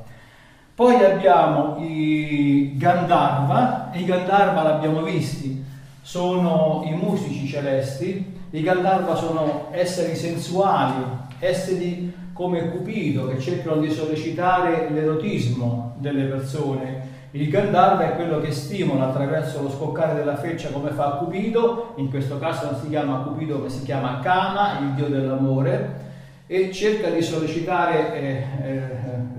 Poi 0.76 1.04
abbiamo 1.04 1.78
i 1.80 2.74
Gandharva, 2.78 3.92
e 3.92 4.00
i 4.00 4.06
Gandharva 4.06 4.62
l'abbiamo 4.62 5.02
visti, 5.02 5.64
sono 6.02 6.84
i 6.86 6.92
musici 6.92 7.48
celesti, 7.48 8.40
i 8.52 8.62
Gandharva 8.62 9.16
sono 9.16 9.70
esseri 9.72 10.16
sensuali, 10.16 10.94
esseri 11.40 12.14
come 12.34 12.70
Cupido 12.70 13.28
che 13.28 13.40
cercano 13.40 13.80
di 13.80 13.90
sollecitare 13.90 14.90
l'erotismo 14.90 15.96
delle 16.00 16.26
persone. 16.26 17.14
Il 17.32 17.50
Gandharva 17.50 18.14
è 18.14 18.16
quello 18.16 18.40
che 18.40 18.52
stimola 18.52 19.08
attraverso 19.08 19.62
lo 19.62 19.70
scoccare 19.70 20.16
della 20.16 20.38
freccia 20.38 20.70
come 20.70 20.92
fa 20.92 21.18
Cupido, 21.20 21.94
in 21.98 22.10
questo 22.10 22.40
caso 22.40 22.72
non 22.72 22.80
si 22.80 22.88
chiama 22.90 23.24
Cupido 23.24 23.58
ma 23.58 23.70
si 23.70 23.84
chiama 23.84 24.20
Kama, 24.20 24.80
il 24.80 24.94
dio 24.96 25.08
dell'amore, 25.08 26.04
e 26.48 26.72
cerca 26.72 27.10
di 27.10 27.22
sollecitare 27.22 28.14
eh, 28.14 28.44
eh, 28.64 28.80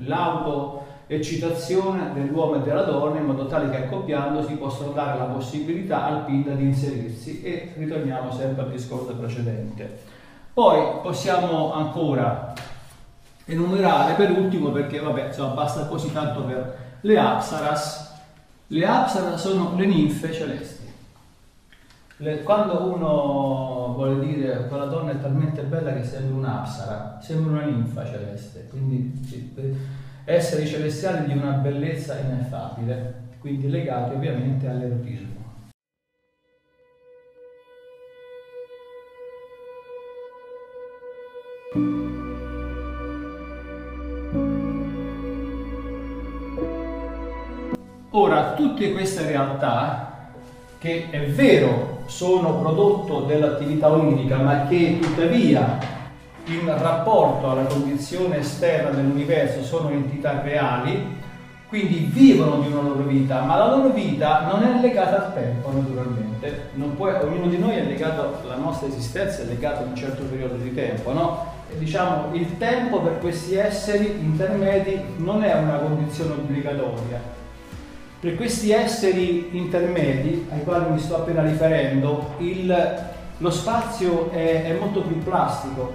l'autoeccitazione 0.01 2.13
dell'uomo 2.13 2.57
e 2.57 2.61
della 2.61 2.83
donna 2.83 3.19
in 3.19 3.27
modo 3.27 3.47
tale 3.47 3.71
che 3.71 3.85
accoppiandosi 3.85 4.55
possano 4.55 4.93
dare 4.93 5.19
la 5.19 5.25
possibilità 5.25 6.05
al 6.05 6.25
Pinda 6.25 6.53
di 6.53 6.65
inserirsi. 6.65 7.43
E 7.43 7.73
ritorniamo 7.77 8.31
sempre 8.33 8.65
al 8.65 8.71
discorso 8.71 9.15
precedente. 9.15 10.16
Poi 10.57 11.01
possiamo 11.03 11.75
ancora 11.75 12.55
enumerare 13.45 14.15
per 14.15 14.31
ultimo 14.31 14.71
perché 14.71 15.01
vabbè 15.01 15.27
insomma 15.27 15.53
basta 15.53 15.85
così 15.85 16.11
tanto 16.15 16.45
per 16.45 16.79
le 17.03 17.19
Apsaras. 17.19 18.15
Le 18.69 18.87
Apsaras 18.87 19.39
sono 19.39 19.77
le 19.77 19.85
ninfe 19.85 20.33
celesti. 20.33 20.91
Le, 22.17 22.43
quando 22.43 22.85
uno 22.85 23.93
vuole 23.97 24.19
dire 24.25 24.67
quella 24.69 24.87
donna 24.87 25.11
è 25.11 25.21
talmente 25.21 25.61
bella 25.61 25.93
che 25.93 26.05
sembra 26.05 26.37
un'Apsara, 26.37 27.19
sembra 27.21 27.53
una 27.53 27.65
ninfa 27.67 28.07
celeste, 28.07 28.67
quindi 28.71 29.13
esseri 30.25 30.67
celestiali 30.67 31.27
di 31.27 31.37
una 31.37 31.51
bellezza 31.51 32.19
ineffabile, 32.19 33.25
quindi 33.41 33.69
legati 33.69 34.15
ovviamente 34.15 34.67
all'erotismo. 34.67 35.36
Ora, 48.11 48.53
tutte 48.55 48.93
queste 48.93 49.27
realtà, 49.27 50.29
che 50.79 51.11
è 51.11 51.27
vero 51.27 52.03
sono 52.07 52.61
prodotto 52.61 53.23
dell'attività 53.23 53.91
onirica, 53.91 54.37
ma 54.37 54.67
che 54.69 54.99
tuttavia 55.01 55.79
in 56.45 56.73
rapporto 56.79 57.51
alla 57.51 57.65
condizione 57.65 58.39
esterna 58.39 58.91
dell'universo 58.91 59.65
sono 59.65 59.91
entità 59.91 60.41
reali, 60.43 61.15
quindi 61.69 62.09
vivono 62.13 62.61
di 62.61 62.69
una 62.69 62.83
loro 62.83 63.03
vita, 63.03 63.41
ma 63.41 63.57
la 63.57 63.75
loro 63.75 63.89
vita 63.89 64.47
non 64.47 64.63
è 64.63 64.81
legata 64.81 65.27
al 65.27 65.35
tempo 65.35 65.73
naturalmente, 65.73 66.71
può, 66.97 67.09
ognuno 67.09 67.49
di 67.49 67.59
noi 67.59 67.75
è 67.75 67.85
legato, 67.85 68.41
la 68.47 68.55
nostra 68.55 68.87
esistenza 68.87 69.43
è 69.43 69.47
legata 69.47 69.81
a 69.81 69.87
un 69.87 69.97
certo 69.97 70.23
periodo 70.23 70.55
di 70.55 70.73
tempo, 70.73 71.13
no? 71.13 71.46
Diciamo 71.79 72.35
il 72.35 72.59
tempo 72.59 73.01
per 73.01 73.19
questi 73.19 73.57
esseri 73.57 74.19
intermedi 74.21 75.01
non 75.17 75.43
è 75.43 75.55
una 75.55 75.79
condizione 75.79 76.33
obbligatoria, 76.33 77.21
per 78.19 78.35
questi 78.35 78.73
esseri 78.73 79.51
intermedi, 79.53 80.49
ai 80.51 80.65
quali 80.65 80.91
mi 80.91 80.99
sto 80.99 81.17
appena 81.17 81.43
riferendo, 81.43 82.35
il, 82.39 83.05
lo 83.37 83.51
spazio 83.51 84.31
è, 84.31 84.65
è, 84.65 84.73
molto 84.73 85.03
più 85.03 85.23
plastico. 85.23 85.93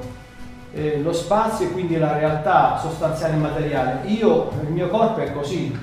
Eh, 0.73 1.01
lo 1.01 1.11
spazio 1.11 1.65
e 1.65 1.71
quindi 1.71 1.97
la 1.97 2.17
realtà 2.17 2.77
sostanziale 2.77 3.33
e 3.33 3.37
materiale. 3.37 4.07
Io, 4.07 4.49
il 4.61 4.71
mio 4.71 4.87
corpo 4.87 5.19
è 5.19 5.33
così, 5.33 5.77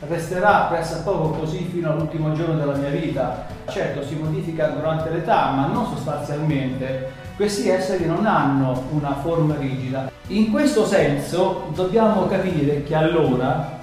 resterà 0.00 0.66
presso 0.68 0.96
a 0.96 1.02
poco 1.02 1.38
così 1.38 1.58
fino 1.72 1.92
all'ultimo 1.92 2.32
giorno 2.32 2.58
della 2.58 2.74
mia 2.74 2.90
vita. 2.90 3.46
Certo, 3.68 4.04
si 4.04 4.16
modifica 4.16 4.66
durante 4.66 5.08
l'età, 5.10 5.52
ma 5.52 5.68
non 5.68 5.86
sostanzialmente. 5.86 7.22
Questi 7.36 7.68
esseri 7.68 8.06
non 8.06 8.26
hanno 8.26 8.84
una 8.90 9.14
forma 9.16 9.56
rigida. 9.56 10.08
In 10.28 10.52
questo 10.52 10.86
senso 10.86 11.64
dobbiamo 11.74 12.26
capire 12.26 12.84
che 12.84 12.94
allora, 12.94 13.80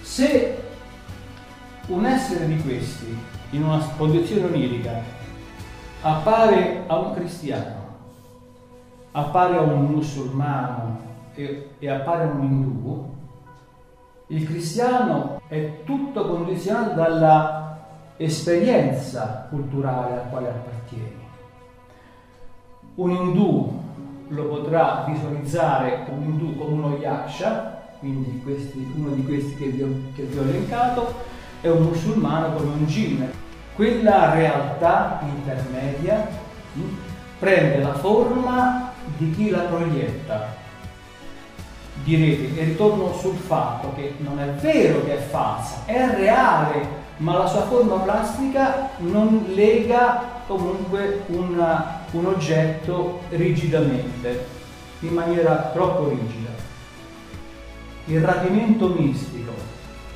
se 0.00 0.62
un 1.86 2.04
essere 2.04 2.46
di 2.46 2.60
questi, 2.60 3.16
in 3.50 3.62
una 3.62 3.78
condizione 3.96 4.46
onirica, 4.46 5.00
appare 6.02 6.82
a 6.88 6.98
un 6.98 7.14
cristiano, 7.14 7.86
appare 9.12 9.56
a 9.56 9.60
un 9.60 9.86
musulmano 9.86 11.00
e, 11.34 11.70
e 11.78 11.88
appare 11.88 12.24
a 12.24 12.32
un 12.32 12.42
indù, 12.42 13.14
il 14.26 14.44
cristiano 14.44 15.40
è 15.46 15.84
tutto 15.84 16.26
condizionato 16.26 16.94
dalla 16.94 17.78
esperienza 18.16 19.46
culturale 19.48 20.20
al 20.20 20.28
quale 20.30 20.48
appartiene. 20.48 21.27
Un 22.98 23.12
indù 23.12 23.80
lo 24.26 24.44
potrà 24.46 25.04
visualizzare 25.06 26.06
un 26.08 26.20
indù 26.24 26.58
come 26.58 26.72
uno 26.72 26.96
yaksha, 26.96 27.82
quindi 28.00 28.42
questi, 28.42 28.92
uno 28.96 29.10
di 29.10 29.24
questi 29.24 29.54
che 29.54 29.66
vi 29.66 29.82
ho, 29.82 29.88
che 30.16 30.24
vi 30.24 30.36
ho 30.36 30.42
elencato, 30.42 31.14
è 31.60 31.68
un 31.68 31.82
musulmano 31.82 32.54
come 32.54 32.72
un 32.72 32.86
jinn. 32.86 33.22
Quella 33.76 34.34
realtà 34.34 35.20
intermedia 35.22 36.26
mh, 36.72 36.80
hm, 36.80 36.96
prende 37.38 37.82
la 37.82 37.94
forma 37.94 38.90
di 39.16 39.30
chi 39.30 39.50
la 39.50 39.60
proietta. 39.60 40.56
Direte, 42.02 42.60
e 42.60 42.64
ritorno 42.64 43.12
sul 43.12 43.36
fatto 43.36 43.92
che 43.94 44.14
non 44.18 44.40
è 44.40 44.46
vero 44.54 45.04
che 45.04 45.18
è 45.18 45.20
falsa, 45.20 45.82
è 45.84 46.16
reale, 46.16 46.84
ma 47.18 47.36
la 47.36 47.46
sua 47.46 47.62
forma 47.62 47.94
plastica 47.98 48.90
non 48.98 49.44
lega 49.54 50.42
comunque 50.48 51.22
una, 51.28 51.97
un 52.12 52.26
oggetto 52.26 53.20
rigidamente, 53.30 54.46
in 55.00 55.12
maniera 55.12 55.70
troppo 55.72 56.08
rigida. 56.08 56.50
Il 58.06 58.20
rapimento 58.20 58.88
mistico 58.88 59.68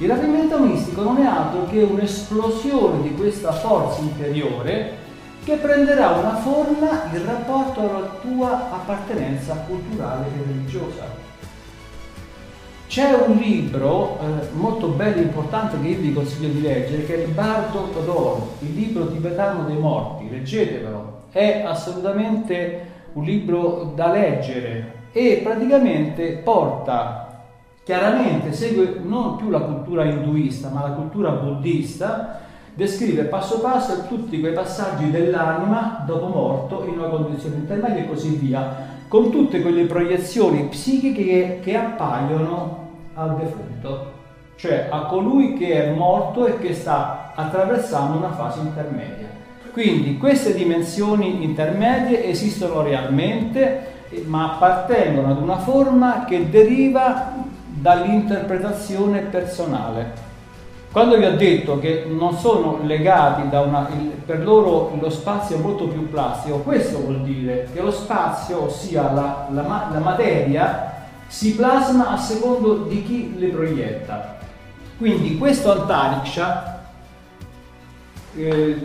il 0.02 0.08
rapimento 0.08 0.58
mistico 0.58 1.02
non 1.02 1.18
è 1.18 1.24
altro 1.24 1.66
che 1.66 1.80
un'esplosione 1.82 3.02
di 3.02 3.14
questa 3.14 3.52
forza 3.52 4.00
interiore 4.00 4.98
che 5.44 5.54
prenderà 5.54 6.10
una 6.10 6.34
forma 6.38 7.04
in 7.12 7.24
rapporto 7.24 7.80
alla 7.80 8.18
tua 8.20 8.72
appartenenza 8.72 9.54
culturale 9.64 10.26
e 10.26 10.44
religiosa. 10.44 11.04
C'è 12.88 13.12
un 13.12 13.36
libro 13.36 14.18
eh, 14.18 14.48
molto 14.54 14.88
bello 14.88 15.18
e 15.18 15.22
importante 15.22 15.80
che 15.80 15.86
io 15.86 15.98
vi 15.98 16.12
consiglio 16.12 16.48
di 16.48 16.62
leggere, 16.62 17.06
che 17.06 17.14
è 17.14 17.24
il 17.24 17.30
Bardo 17.30 17.90
Todor, 17.92 18.42
il 18.58 18.74
libro 18.74 19.06
tibetano 19.06 19.66
dei 19.66 19.78
morti, 19.78 20.28
leggetevelo, 20.28 21.21
è 21.32 21.64
assolutamente 21.66 22.90
un 23.14 23.24
libro 23.24 23.92
da 23.96 24.12
leggere 24.12 25.00
e 25.12 25.40
praticamente 25.42 26.40
porta 26.44 27.22
Chiaramente 27.84 28.52
segue 28.52 29.00
non 29.02 29.34
più 29.34 29.50
la 29.50 29.58
cultura 29.58 30.04
induista, 30.04 30.68
ma 30.68 30.82
la 30.82 30.94
cultura 30.94 31.30
buddista, 31.30 32.38
descrive 32.74 33.24
passo 33.24 33.58
passo 33.58 34.04
tutti 34.06 34.38
quei 34.38 34.52
passaggi 34.52 35.10
dell'anima 35.10 36.04
dopo 36.06 36.28
morto 36.28 36.84
in 36.86 36.98
una 36.98 37.08
condizione 37.08 37.56
intermedia 37.56 38.04
e 38.04 38.06
così 38.06 38.36
via, 38.36 39.00
con 39.08 39.32
tutte 39.32 39.60
quelle 39.60 39.86
proiezioni 39.86 40.68
psichiche 40.68 41.24
che, 41.24 41.60
che 41.60 41.76
appaiono 41.76 42.90
al 43.14 43.36
defunto, 43.36 44.12
cioè 44.54 44.86
a 44.88 45.00
colui 45.06 45.54
che 45.54 45.86
è 45.86 45.92
morto 45.92 46.46
e 46.46 46.60
che 46.60 46.74
sta 46.74 47.32
attraversando 47.34 48.16
una 48.16 48.30
fase 48.30 48.60
intermedia. 48.60 49.41
Quindi 49.72 50.18
queste 50.18 50.54
dimensioni 50.54 51.42
intermedie 51.42 52.26
esistono 52.26 52.82
realmente, 52.82 53.90
ma 54.26 54.52
appartengono 54.52 55.30
ad 55.30 55.40
una 55.40 55.58
forma 55.58 56.24
che 56.26 56.50
deriva 56.50 57.32
dall'interpretazione 57.66 59.20
personale. 59.20 60.30
Quando 60.92 61.16
vi 61.16 61.24
ho 61.24 61.36
detto 61.36 61.78
che 61.78 62.04
non 62.06 62.36
sono 62.36 62.80
legati 62.82 63.48
da 63.48 63.62
una, 63.62 63.88
per 64.26 64.44
loro 64.44 64.94
lo 65.00 65.08
spazio 65.08 65.56
è 65.56 65.58
molto 65.58 65.86
più 65.86 66.10
plastico, 66.10 66.58
questo 66.58 66.98
vuol 66.98 67.22
dire 67.22 67.68
che 67.72 67.80
lo 67.80 67.90
spazio, 67.90 68.64
ossia 68.64 69.10
la, 69.10 69.48
la, 69.50 69.88
la 69.90 69.98
materia, 70.00 70.92
si 71.28 71.54
plasma 71.54 72.10
a 72.10 72.18
secondo 72.18 72.74
di 72.74 73.02
chi 73.02 73.38
le 73.38 73.48
proietta. 73.48 74.36
Quindi 74.98 75.38
questo 75.38 75.72
Antariksha, 75.72 76.84
eh, 78.36 78.76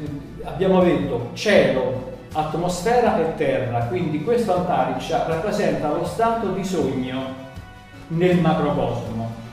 abbiamo 0.48 0.82
detto 0.82 1.30
cielo, 1.34 2.16
atmosfera 2.34 3.20
e 3.20 3.36
terra, 3.36 3.86
quindi 3.86 4.24
questo 4.24 4.56
Antariksha 4.56 5.26
rappresenta 5.28 5.92
lo 5.92 6.06
stato 6.06 6.52
di 6.52 6.64
sogno 6.64 7.46
nel 8.10 8.40
macrocosmo. 8.40 9.46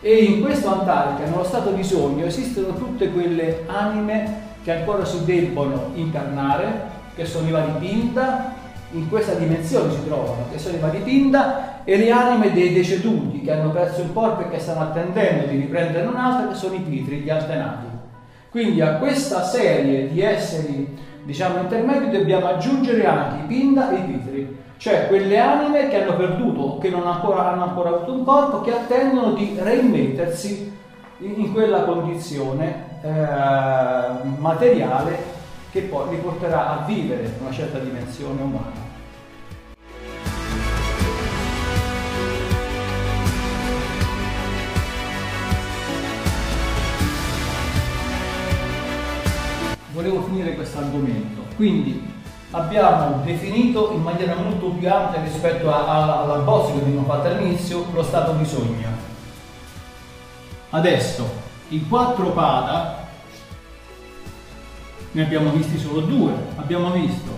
E 0.00 0.16
in 0.16 0.42
questo 0.42 0.68
Antartica, 0.68 1.28
nello 1.28 1.44
stato 1.44 1.70
di 1.70 1.84
sogno, 1.84 2.24
esistono 2.24 2.74
tutte 2.74 3.10
quelle 3.10 3.62
anime 3.66 4.50
che 4.64 4.72
ancora 4.72 5.04
si 5.04 5.24
debbono 5.24 5.90
incarnare, 5.94 6.90
che 7.14 7.24
sono 7.24 7.46
i 7.46 7.52
vari 7.52 7.72
Pinda, 7.78 8.54
in 8.92 9.08
questa 9.08 9.34
dimensione 9.34 9.92
si 9.92 10.04
trovano, 10.04 10.46
che 10.50 10.58
sono 10.58 10.76
i 10.76 10.80
vari 10.80 10.98
Pinda, 10.98 11.84
e 11.84 11.96
le 11.96 12.10
anime 12.10 12.52
dei 12.52 12.72
deceduti 12.72 13.42
che 13.42 13.52
hanno 13.52 13.70
perso 13.70 14.02
un 14.02 14.12
corpo 14.12 14.42
e 14.42 14.50
che 14.50 14.58
stanno 14.58 14.82
attendendo 14.82 15.46
di 15.46 15.58
riprendere 15.58 16.06
un 16.06 16.16
altro, 16.16 16.48
che 16.48 16.56
sono 16.56 16.74
i 16.74 16.80
Pitri, 16.80 17.18
gli 17.18 17.30
antenati. 17.30 17.91
Quindi 18.52 18.80
a 18.80 18.98
questa 18.98 19.42
serie 19.42 20.08
di 20.08 20.20
esseri, 20.20 20.96
diciamo, 21.24 21.62
intermedi 21.62 22.16
dobbiamo 22.16 22.46
aggiungere 22.46 23.04
anche 23.04 23.42
i 23.42 23.46
Pinda 23.48 23.90
e 23.90 23.96
i 23.96 24.02
Pitri 24.02 24.60
cioè 24.82 25.06
quelle 25.06 25.38
anime 25.38 25.88
che 25.88 26.02
hanno 26.02 26.16
perduto 26.16 26.78
che 26.78 26.90
non 26.90 27.06
ancora, 27.06 27.52
hanno 27.52 27.62
ancora 27.62 27.90
avuto 27.90 28.14
un 28.14 28.24
corpo, 28.24 28.62
che 28.62 28.72
attendono 28.72 29.32
di 29.32 29.56
reimettersi 29.56 30.76
in, 31.18 31.34
in 31.40 31.52
quella 31.52 31.84
condizione 31.84 32.98
eh, 33.00 34.26
materiale 34.38 35.16
che 35.70 35.82
poi 35.82 36.10
li 36.10 36.16
porterà 36.16 36.80
a 36.80 36.84
vivere 36.84 37.32
una 37.40 37.52
certa 37.52 37.78
dimensione 37.78 38.42
umana. 38.42 38.81
Volevo 50.02 50.22
finire 50.22 50.56
questo 50.56 50.78
argomento, 50.78 51.44
quindi 51.54 52.12
abbiamo 52.50 53.22
definito 53.24 53.92
in 53.92 54.02
maniera 54.02 54.34
molto 54.34 54.70
più 54.70 54.92
ampia 54.92 55.22
rispetto 55.22 55.72
alla 55.72 56.42
bozza 56.44 56.72
che 56.72 56.80
abbiamo 56.80 57.06
fatto 57.06 57.28
all'inizio 57.28 57.86
lo 57.92 58.02
stato 58.02 58.32
di 58.32 58.44
sogno. 58.44 58.88
Adesso, 60.70 61.24
i 61.68 61.86
quattro 61.86 62.30
pada, 62.30 63.06
ne 65.12 65.22
abbiamo 65.22 65.50
visti 65.50 65.78
solo 65.78 66.00
due, 66.00 66.32
abbiamo 66.56 66.90
visto 66.90 67.30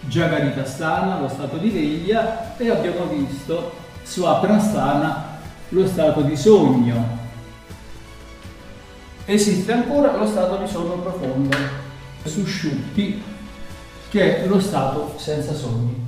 Jagaritastana, 0.00 1.20
lo 1.20 1.28
stato 1.28 1.58
di 1.58 1.70
veglia, 1.70 2.56
e 2.56 2.70
abbiamo 2.70 3.04
visto 3.04 3.70
Swapnastana, 4.02 5.38
lo 5.68 5.86
stato 5.86 6.22
di 6.22 6.36
sogno. 6.36 7.15
Esiste 9.28 9.72
ancora 9.72 10.16
lo 10.16 10.24
stato 10.24 10.56
di 10.58 10.68
sonno 10.68 10.98
profondo, 10.98 11.56
Sushupti, 12.22 13.20
che 14.08 14.44
è 14.44 14.46
lo 14.46 14.60
stato 14.60 15.14
senza 15.16 15.52
sogni. 15.52 16.06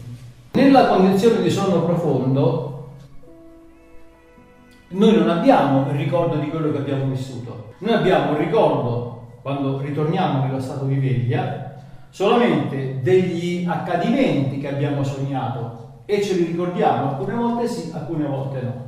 Nella 0.53 0.87
condizione 0.87 1.43
di 1.43 1.51
sonno 1.51 1.83
profondo 1.83 2.91
noi 4.91 5.17
non 5.17 5.29
abbiamo 5.31 5.91
il 5.91 5.97
ricordo 5.99 6.37
di 6.37 6.49
quello 6.49 6.71
che 6.71 6.79
abbiamo 6.79 7.07
vissuto, 7.07 7.75
noi 7.79 7.95
abbiamo 7.95 8.33
il 8.33 8.39
ricordo, 8.39 9.33
quando 9.43 9.81
ritorniamo 9.81 10.45
nello 10.45 10.61
stato 10.61 10.85
di 10.85 10.95
veglia, 10.95 11.75
solamente 12.11 13.01
degli 13.03 13.67
accadimenti 13.69 14.61
che 14.61 14.69
abbiamo 14.69 15.03
sognato 15.03 16.03
e 16.07 16.23
ce 16.23 16.35
li 16.35 16.45
ricordiamo, 16.45 17.11
alcune 17.11 17.35
volte 17.35 17.67
sì, 17.67 17.91
alcune 17.93 18.27
volte 18.29 18.61
no. 18.63 18.88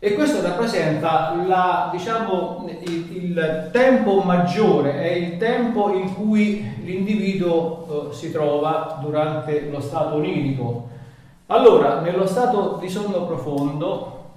E 0.00 0.14
questo 0.14 0.40
rappresenta 0.40 1.34
la, 1.44 1.88
diciamo, 1.90 2.68
il, 2.82 3.16
il, 3.16 3.70
tempo 3.72 4.20
maggiore, 4.20 4.92
è 5.02 5.10
il 5.10 5.38
tempo 5.38 5.92
in 5.92 6.14
cui 6.14 6.84
l'individuo 6.84 8.10
eh, 8.10 8.14
si 8.14 8.30
trova 8.30 8.98
durante 9.00 9.68
lo 9.68 9.80
stato 9.80 10.14
onirico. 10.14 10.88
Allora, 11.46 11.98
nello 11.98 12.28
stato 12.28 12.76
di 12.80 12.88
sonno 12.88 13.26
profondo, 13.26 14.34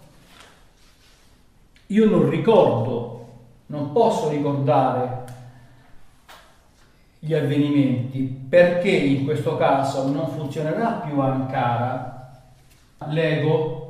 io 1.87 2.09
non 2.09 2.27
ricordo, 2.27 3.25
non 3.67 3.91
posso 3.91 4.29
ricordare 4.29 5.25
gli 7.19 7.35
avvenimenti 7.35 8.45
perché 8.49 8.89
in 8.89 9.25
questo 9.25 9.57
caso 9.57 10.09
non 10.09 10.27
funzionerà 10.29 11.03
più 11.05 11.19
Ankara, 11.19 12.31
l'ego 13.09 13.80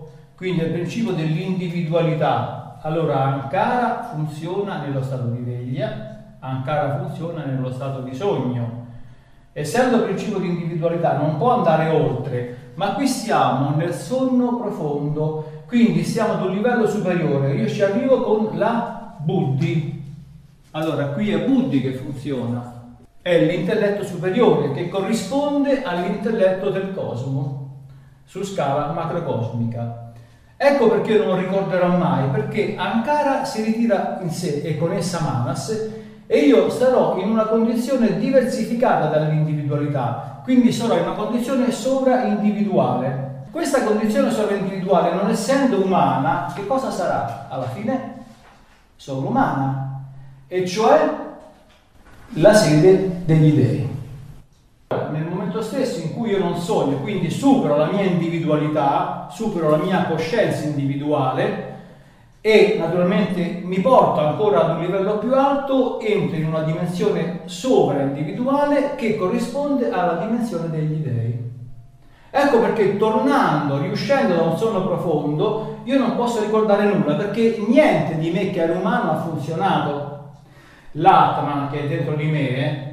quindi 0.42 0.62
è 0.62 0.64
il 0.64 0.72
principio 0.72 1.12
dell'individualità. 1.12 2.80
Allora 2.82 3.26
Ankara 3.26 4.10
funziona 4.12 4.80
nello 4.80 5.04
stato 5.04 5.28
di 5.28 5.44
veglia, 5.44 6.38
Ankara 6.40 6.98
funziona 6.98 7.46
nello 7.46 7.72
stato 7.72 8.02
di 8.02 8.16
sogno. 8.16 8.88
Essendo 9.54 9.98
il 9.98 10.04
principio 10.06 10.40
di 10.40 10.48
individualità 10.48 11.16
non 11.16 11.38
può 11.38 11.52
andare 11.58 11.90
oltre, 11.90 12.72
ma 12.74 12.94
qui 12.94 13.08
siamo 13.08 13.76
nel 13.76 13.94
sonno 13.94 14.58
profondo, 14.58 15.62
quindi 15.68 16.04
siamo 16.04 16.34
ad 16.34 16.46
un 16.46 16.56
livello 16.56 16.88
superiore. 16.88 17.54
Io 17.54 17.70
ci 17.70 17.84
arrivo 17.84 18.22
con 18.24 18.58
la 18.58 19.14
buddhi. 19.20 20.04
Allora 20.72 21.10
qui 21.10 21.30
è 21.30 21.46
buddhi 21.46 21.82
che 21.82 21.94
funziona, 21.94 22.96
è 23.22 23.46
l'intelletto 23.46 24.04
superiore 24.04 24.72
che 24.72 24.90
corrisponde 24.90 25.84
all'intelletto 25.84 26.72
del 26.72 26.96
cosmo 26.96 27.84
su 28.26 28.42
scala 28.42 28.92
macrocosmica. 28.92 30.01
Ecco 30.64 30.90
perché 30.90 31.18
non 31.18 31.30
lo 31.30 31.36
ricorderò 31.38 31.88
mai, 31.98 32.30
perché 32.30 32.76
Ankara 32.78 33.46
si 33.46 33.64
ritira 33.64 34.20
in 34.22 34.30
sé 34.30 34.62
e 34.64 34.78
con 34.78 34.94
essa 34.94 35.20
Manas 35.20 35.90
e 36.28 36.38
io 36.38 36.70
sarò 36.70 37.18
in 37.18 37.30
una 37.30 37.46
condizione 37.46 38.20
diversificata 38.20 39.08
dall'individualità, 39.08 40.40
quindi 40.44 40.72
sarò 40.72 40.98
in 40.98 41.02
una 41.02 41.14
condizione 41.14 41.72
sovraindividuale. 41.72 43.46
Questa 43.50 43.84
condizione 43.84 44.30
sovraindividuale, 44.30 45.16
non 45.16 45.32
essendo 45.32 45.84
umana, 45.84 46.54
che 46.56 46.68
cosa 46.68 46.92
sarà 46.92 47.48
alla 47.50 47.68
fine? 47.70 48.24
Sovrumana, 48.98 50.04
e 50.48 50.68
cioè 50.68 51.10
la 52.34 52.54
sede 52.54 53.24
degli 53.26 53.56
dei 53.56 53.91
nel 55.12 55.26
momento 55.26 55.62
stesso 55.62 56.02
in 56.02 56.14
cui 56.14 56.30
io 56.32 56.40
non 56.40 56.56
sogno, 56.58 56.98
quindi 56.98 57.30
supero 57.30 57.76
la 57.78 57.88
mia 57.88 58.04
individualità, 58.04 59.28
supero 59.32 59.70
la 59.70 59.78
mia 59.78 60.06
coscienza 60.06 60.64
individuale 60.66 61.70
e 62.42 62.78
naturalmente 62.80 63.62
mi 63.64 63.80
porto 63.80 64.20
ancora 64.20 64.64
ad 64.64 64.78
un 64.78 64.82
livello 64.82 65.20
più 65.20 65.34
alto, 65.36 66.00
entro 66.00 66.38
in 66.38 66.48
una 66.48 66.64
dimensione 66.64 67.42
sovra-individuale 67.46 68.96
che 68.96 69.16
corrisponde 69.16 69.92
alla 69.92 70.14
dimensione 70.14 70.70
degli 70.70 71.04
dei. 71.04 71.50
Ecco 72.32 72.60
perché 72.60 72.98
tornando, 72.98 73.80
riuscendo 73.80 74.34
da 74.34 74.44
un 74.44 74.58
sonno 74.58 74.88
profondo, 74.88 75.82
io 75.84 76.00
non 76.00 76.16
posso 76.16 76.42
ricordare 76.42 76.86
nulla 76.86 77.16
perché 77.16 77.62
niente 77.68 78.18
di 78.18 78.32
me 78.32 78.50
che 78.52 78.62
era 78.62 78.74
umano 78.74 79.12
ha 79.12 79.22
funzionato. 79.22 80.30
L'Atman 80.94 81.70
che 81.70 81.84
è 81.84 81.88
dentro 81.88 82.16
di 82.16 82.26
me 82.26 82.91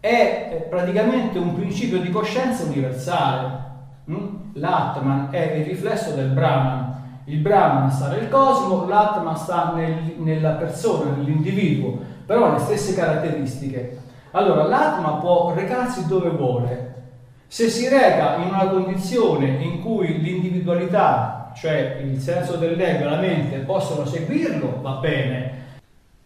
è 0.00 0.66
praticamente 0.70 1.38
un 1.38 1.54
principio 1.54 2.00
di 2.00 2.10
coscienza 2.10 2.64
universale. 2.64 3.66
Mm? 4.10 4.26
L'Atman 4.54 5.28
è 5.30 5.54
il 5.56 5.64
riflesso 5.64 6.12
del 6.12 6.28
Brahman. 6.28 6.96
Il 7.24 7.38
Brahman 7.38 7.90
sta 7.90 8.08
nel 8.08 8.28
cosmo, 8.28 8.86
l'Atman 8.86 9.36
sta 9.36 9.72
nel, 9.74 10.14
nella 10.18 10.52
persona, 10.52 11.10
nell'individuo, 11.10 11.98
però 12.24 12.46
ha 12.46 12.52
le 12.52 12.58
stesse 12.58 12.94
caratteristiche. 12.94 13.98
Allora 14.30 14.64
l'Atman 14.64 15.20
può 15.20 15.52
recarsi 15.54 16.06
dove 16.06 16.30
vuole. 16.30 16.94
Se 17.46 17.68
si 17.68 17.88
reca 17.88 18.36
in 18.36 18.48
una 18.48 18.66
condizione 18.68 19.62
in 19.62 19.82
cui 19.82 20.20
l'individualità, 20.20 21.50
cioè 21.54 22.00
il 22.02 22.20
senso 22.20 22.56
dell'ego 22.56 23.04
e 23.04 23.08
la 23.08 23.16
mente, 23.16 23.58
possono 23.58 24.04
seguirlo, 24.04 24.80
va 24.80 24.92
bene. 24.92 25.52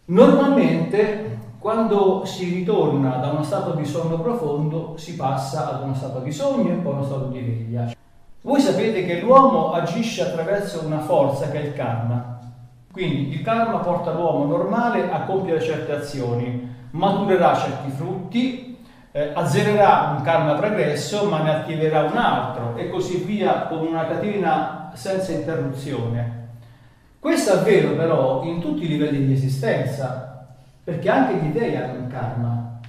Normalmente 0.07 1.32
quando 1.63 2.25
si 2.25 2.53
ritorna 2.53 3.19
da 3.19 3.29
uno 3.29 3.45
stato 3.45 3.75
di 3.75 3.85
sonno 3.85 4.19
profondo 4.21 4.95
si 4.97 5.15
passa 5.15 5.73
ad 5.73 5.85
uno 5.85 5.95
stato 5.95 6.19
di 6.19 6.33
sogno 6.33 6.73
e 6.73 6.79
poi 6.79 6.95
uno 6.95 7.05
stato 7.05 7.27
di 7.27 7.41
veglia. 7.41 7.93
Voi 8.41 8.61
sapete 8.61 9.07
che 9.07 9.21
l'uomo 9.21 9.71
agisce 9.71 10.23
attraverso 10.23 10.85
una 10.85 10.99
forza 10.99 11.49
che 11.51 11.63
è 11.63 11.67
il 11.67 11.73
karma. 11.73 12.41
Quindi 12.91 13.33
il 13.33 13.43
karma 13.43 13.79
porta 13.79 14.11
l'uomo 14.11 14.45
normale 14.45 15.09
a 15.13 15.21
compiere 15.21 15.61
certe 15.61 15.93
azioni, 15.93 16.69
maturerà 16.91 17.55
certi 17.55 17.91
frutti, 17.91 18.77
eh, 19.13 19.31
azzererà 19.33 20.15
un 20.17 20.23
karma 20.25 20.55
pregresso 20.55 21.29
ma 21.29 21.43
ne 21.43 21.55
attiverà 21.55 22.03
un 22.03 22.17
altro 22.17 22.75
e 22.75 22.91
così 22.91 23.19
via 23.19 23.67
con 23.69 23.87
una 23.87 24.05
catena 24.09 24.91
senza 24.95 25.31
interruzione. 25.31 26.49
Questo 27.21 27.61
è 27.61 27.63
vero 27.63 27.95
però 27.95 28.43
in 28.43 28.61
tutti 28.61 28.83
i 28.83 28.89
livelli 28.89 29.27
di 29.27 29.33
esistenza, 29.33 30.32
perché 30.85 31.09
anche 31.09 31.35
gli 31.37 31.53
dei 31.53 31.77
hanno 31.77 32.01
un 32.01 32.07
karma. 32.09 32.81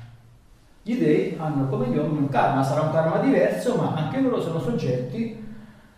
Gli 0.81 0.97
dei 0.97 1.37
hanno 1.39 1.67
come 1.67 1.87
gli 1.87 1.97
uomini 1.97 2.19
un 2.19 2.29
karma, 2.29 2.63
sarà 2.63 2.81
un 2.81 2.91
karma 2.91 3.19
diverso, 3.19 3.75
ma 3.75 3.93
anche 3.95 4.19
loro 4.19 4.41
sono 4.41 4.59
soggetti 4.59 5.41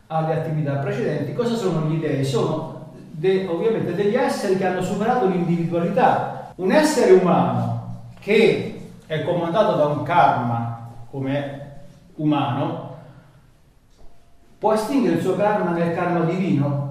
alle 0.08 0.34
attività 0.34 0.76
precedenti. 0.76 1.34
Cosa 1.34 1.56
sono 1.56 1.88
gli 1.88 2.00
dei? 2.00 2.24
Sono 2.24 2.92
de, 3.12 3.48
ovviamente 3.48 3.96
degli 3.96 4.16
esseri 4.16 4.58
che 4.58 4.66
hanno 4.66 4.82
superato 4.82 5.28
l'individualità. 5.28 6.52
Un 6.56 6.72
essere 6.72 7.14
umano 7.14 8.12
che 8.20 8.90
è 9.06 9.24
comandato 9.24 9.76
da 9.76 9.86
un 9.86 10.04
karma 10.04 10.90
come 11.10 11.62
umano 12.16 12.98
può 14.58 14.74
estinguere 14.74 15.16
il 15.16 15.22
suo 15.22 15.36
karma 15.36 15.72
nel 15.72 15.94
karma 15.94 16.26
divino? 16.26 16.84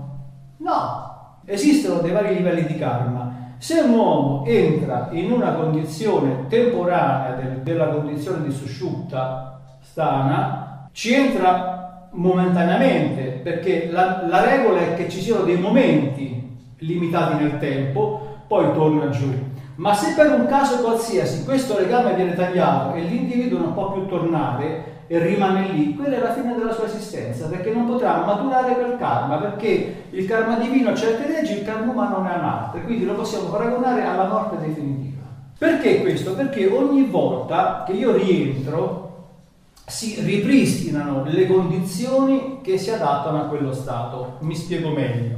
No, 0.59 1.05
Esistono 1.47 2.01
dei 2.01 2.13
vari 2.13 2.37
livelli 2.37 2.65
di 2.65 2.79
karma. 2.79 3.24
Se 3.65 3.81
un 3.81 3.95
uomo 3.95 4.45
entra 4.45 5.09
in 5.13 5.33
una 5.33 5.55
condizione 5.55 6.49
temporanea 6.49 7.35
del, 7.37 7.61
della 7.63 7.87
condizione 7.87 8.47
di 8.47 8.53
susciutta 8.53 9.59
stana, 9.81 10.91
ci 10.93 11.15
entra 11.15 12.11
momentaneamente, 12.11 13.41
perché 13.43 13.89
la, 13.91 14.27
la 14.29 14.45
regola 14.45 14.81
è 14.81 14.95
che 14.97 15.09
ci 15.09 15.19
siano 15.23 15.45
dei 15.45 15.57
momenti 15.57 16.47
limitati 16.81 17.43
nel 17.43 17.59
tempo, 17.59 18.37
poi 18.47 18.71
torna 18.75 19.09
giù. 19.09 19.33
Ma 19.77 19.93
se 19.95 20.15
per 20.15 20.31
un 20.33 20.47
caso 20.47 20.81
qualsiasi 20.81 21.45
questo 21.45 21.79
legame 21.79 22.15
viene 22.15 22.35
tagliato 22.35 22.95
e 22.95 23.03
l'individuo 23.03 23.59
non 23.59 23.75
può 23.75 23.93
più 23.93 24.07
tornare, 24.07 24.93
e 25.07 25.19
rimane 25.19 25.69
lì, 25.69 25.95
quella 25.95 26.17
è 26.17 26.21
la 26.21 26.33
fine 26.33 26.55
della 26.55 26.73
sua 26.73 26.87
esistenza, 26.87 27.49
perché 27.49 27.71
non 27.73 27.87
potrà 27.87 28.25
maturare 28.25 28.75
quel 28.75 28.97
karma, 28.97 29.37
perché 29.37 30.07
il 30.11 30.27
karma 30.27 30.57
divino 30.57 30.91
ha 30.91 30.95
certe 30.95 31.29
leggi, 31.29 31.59
il 31.59 31.65
karma 31.65 31.93
umano 31.93 32.23
ne 32.23 32.33
ha 32.33 32.39
un'altra, 32.39 32.81
quindi 32.81 33.05
lo 33.05 33.15
possiamo 33.15 33.49
paragonare 33.49 34.03
alla 34.03 34.27
morte 34.27 34.67
definitiva. 34.67 35.23
Perché 35.59 36.01
questo? 36.01 36.35
Perché 36.35 36.67
ogni 36.67 37.05
volta 37.05 37.85
che 37.87 37.93
io 37.93 38.17
rientro 38.17 39.03
si 39.87 40.19
ripristinano 40.21 41.25
le 41.27 41.47
condizioni 41.47 42.61
che 42.63 42.79
si 42.79 42.91
adattano 42.91 43.43
a 43.43 43.47
quello 43.47 43.73
stato. 43.73 44.39
Mi 44.41 44.55
spiego 44.55 44.89
meglio. 44.91 45.34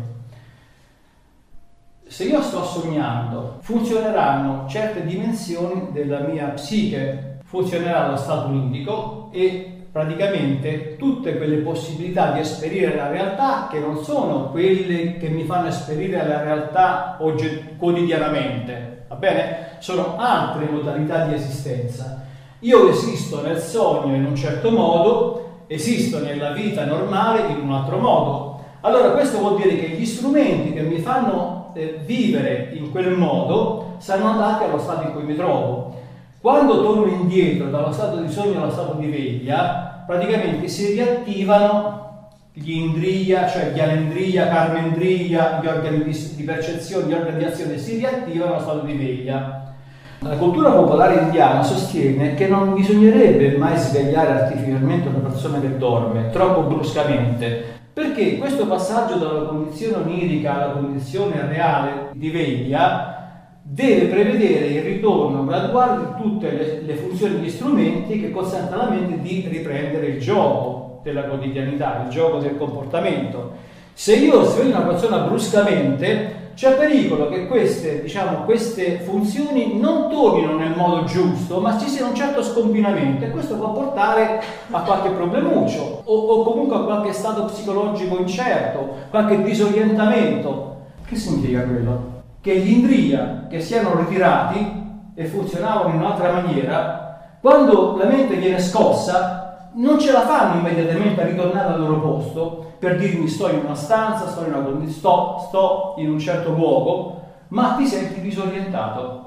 Se 2.08 2.22
io 2.22 2.40
sto 2.40 2.62
sognando, 2.62 3.56
funzioneranno 3.62 4.68
certe 4.68 5.04
dimensioni 5.04 5.88
della 5.90 6.20
mia 6.20 6.46
psiche, 6.50 7.38
funzionerà 7.44 8.08
lo 8.08 8.16
stato 8.16 8.52
indico 8.52 9.28
e 9.32 9.86
praticamente 9.90 10.94
tutte 10.96 11.36
quelle 11.36 11.56
possibilità 11.56 12.30
di 12.30 12.38
esperire 12.38 12.94
la 12.94 13.08
realtà 13.08 13.66
che 13.68 13.80
non 13.80 14.04
sono 14.04 14.50
quelle 14.50 15.16
che 15.16 15.28
mi 15.28 15.42
fanno 15.42 15.66
esperire 15.66 16.24
la 16.24 16.42
realtà 16.42 17.16
quotidianamente, 17.18 19.06
va 19.08 19.16
bene? 19.16 19.70
Sono 19.80 20.16
altre 20.16 20.68
modalità 20.70 21.26
di 21.26 21.34
esistenza. 21.34 22.24
Io 22.60 22.88
esisto 22.88 23.42
nel 23.42 23.58
sogno 23.58 24.14
in 24.14 24.26
un 24.26 24.36
certo 24.36 24.70
modo, 24.70 25.64
esisto 25.66 26.20
nella 26.20 26.52
vita 26.52 26.84
normale 26.84 27.48
in 27.48 27.58
un 27.58 27.72
altro 27.72 27.98
modo. 27.98 28.64
Allora 28.82 29.10
questo 29.10 29.38
vuol 29.38 29.56
dire 29.56 29.76
che 29.76 29.88
gli 29.88 30.06
strumenti 30.06 30.72
che 30.72 30.82
mi 30.82 30.98
fanno 30.98 31.55
eh, 31.76 32.00
vivere 32.04 32.70
in 32.72 32.90
quel 32.90 33.10
modo 33.10 33.96
saranno 33.98 34.32
adatti 34.32 34.64
allo 34.64 34.78
stato 34.78 35.06
in 35.06 35.12
cui 35.12 35.24
mi 35.24 35.36
trovo. 35.36 35.94
Quando 36.40 36.82
torno 36.82 37.06
indietro 37.06 37.68
dallo 37.68 37.92
stato 37.92 38.16
di 38.16 38.30
sogno 38.30 38.62
allo 38.62 38.70
stato 38.70 38.94
di 38.94 39.06
veglia, 39.06 40.04
praticamente 40.06 40.68
si 40.68 40.92
riattivano 40.92 42.04
gli 42.52 42.72
indria, 42.72 43.46
cioè 43.46 43.72
gli 43.72 43.80
alendria, 43.80 44.48
carmendria, 44.48 45.60
gli 45.60 45.66
organi 45.66 46.04
di, 46.04 46.34
di 46.36 46.42
percezione, 46.42 47.08
gli 47.08 47.12
organi 47.12 47.38
di 47.38 47.44
azione 47.44 47.76
si 47.76 47.96
riattivano 47.96 48.54
allo 48.54 48.62
stato 48.62 48.80
di 48.80 48.94
veglia. 48.94 49.74
La 50.20 50.36
cultura 50.36 50.70
popolare 50.70 51.20
indiana 51.24 51.62
sostiene 51.62 52.34
che 52.34 52.48
non 52.48 52.72
bisognerebbe 52.72 53.58
mai 53.58 53.76
svegliare 53.76 54.40
artificialmente 54.40 55.08
una 55.08 55.28
persona 55.28 55.60
che 55.60 55.76
dorme 55.76 56.30
troppo 56.30 56.62
bruscamente, 56.62 57.74
perché 57.96 58.36
questo 58.36 58.66
passaggio 58.66 59.14
dalla 59.14 59.46
condizione 59.46 60.04
onirica 60.04 60.54
alla 60.54 60.72
condizione 60.74 61.46
reale 61.46 62.10
di 62.12 62.28
veglia 62.28 63.56
deve 63.62 64.08
prevedere 64.08 64.66
il 64.66 64.82
ritorno 64.82 65.46
graduale 65.46 66.04
di 66.04 66.22
tutte 66.22 66.50
le, 66.50 66.80
le 66.82 66.94
funzioni 66.94 67.36
e 67.36 67.38
gli 67.38 67.48
strumenti 67.48 68.20
che 68.20 68.30
consentano 68.30 68.82
alla 68.82 68.90
mente 68.90 69.22
di 69.22 69.46
riprendere 69.48 70.08
il 70.08 70.20
gioco 70.20 71.00
della 71.04 71.22
quotidianità, 71.22 72.02
il 72.04 72.10
gioco 72.10 72.36
del 72.36 72.58
comportamento. 72.58 73.52
Se 73.94 74.14
io 74.14 74.42
sveglio 74.42 74.76
una 74.76 74.84
persona 74.84 75.20
bruscamente, 75.20 76.45
c'è 76.56 76.72
pericolo 76.72 77.28
che 77.28 77.46
queste, 77.46 78.02
diciamo, 78.02 78.44
queste 78.44 79.00
funzioni 79.00 79.78
non 79.78 80.10
tornino 80.10 80.56
nel 80.56 80.74
modo 80.74 81.04
giusto, 81.04 81.60
ma 81.60 81.78
ci 81.78 81.86
sia 81.86 82.06
un 82.06 82.14
certo 82.14 82.42
scombinamento 82.42 83.24
e 83.24 83.30
questo 83.30 83.54
può 83.54 83.72
portare 83.72 84.42
a 84.70 84.80
qualche 84.80 85.10
problemuccio 85.10 86.02
o, 86.02 86.14
o 86.14 86.42
comunque 86.42 86.76
a 86.76 86.80
qualche 86.80 87.12
stato 87.12 87.44
psicologico 87.44 88.18
incerto, 88.18 88.96
qualche 89.10 89.42
disorientamento. 89.42 90.74
Che 91.06 91.14
significa 91.14 91.62
quello? 91.62 92.14
che 92.46 92.60
gli 92.60 92.74
Indria 92.74 93.46
che 93.50 93.60
si 93.60 93.74
erano 93.74 93.98
ritirati 93.98 94.84
e 95.16 95.24
funzionavano 95.24 95.88
in 95.88 95.96
un'altra 95.96 96.30
maniera, 96.30 97.38
quando 97.40 97.96
la 97.96 98.04
mente 98.04 98.36
viene 98.36 98.60
scossa, 98.60 99.70
non 99.72 99.98
ce 99.98 100.12
la 100.12 100.20
fanno 100.20 100.60
immediatamente 100.60 101.20
a 101.20 101.26
ritornare 101.26 101.72
al 101.72 101.80
loro 101.80 102.00
posto 102.00 102.65
per 102.78 102.98
dirmi 102.98 103.28
sto 103.28 103.48
in 103.48 103.60
una 103.64 103.74
stanza, 103.74 104.28
sto 104.28 104.44
in, 104.44 104.52
una 104.52 104.88
sto, 104.88 105.44
sto 105.48 105.94
in 105.98 106.10
un 106.10 106.18
certo 106.18 106.50
luogo, 106.50 107.20
ma 107.48 107.74
ti 107.76 107.86
senti 107.86 108.20
disorientato. 108.20 109.24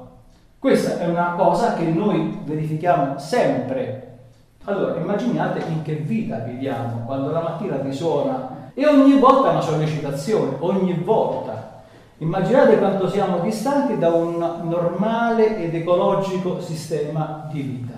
Questa 0.60 1.00
è 1.00 1.08
una 1.08 1.36
cosa 1.38 1.74
che 1.74 1.86
noi 1.86 2.42
verifichiamo 2.44 3.18
sempre. 3.18 4.18
Allora, 4.66 5.00
immaginate 5.00 5.64
in 5.70 5.82
che 5.82 5.96
vita 5.96 6.40
viviamo 6.40 7.04
quando 7.06 7.32
la 7.32 7.42
mattina 7.42 7.82
risuona 7.82 8.72
e 8.74 8.86
ogni 8.86 9.18
volta 9.18 9.50
è 9.50 9.52
una 9.52 9.62
sollecitazione, 9.62 10.58
ogni 10.60 10.94
volta. 10.94 11.82
Immaginate 12.18 12.78
quanto 12.78 13.08
siamo 13.08 13.40
distanti 13.40 13.98
da 13.98 14.10
un 14.10 14.38
normale 14.64 15.58
ed 15.58 15.74
ecologico 15.74 16.60
sistema 16.60 17.48
di 17.50 17.62
vita. 17.62 17.89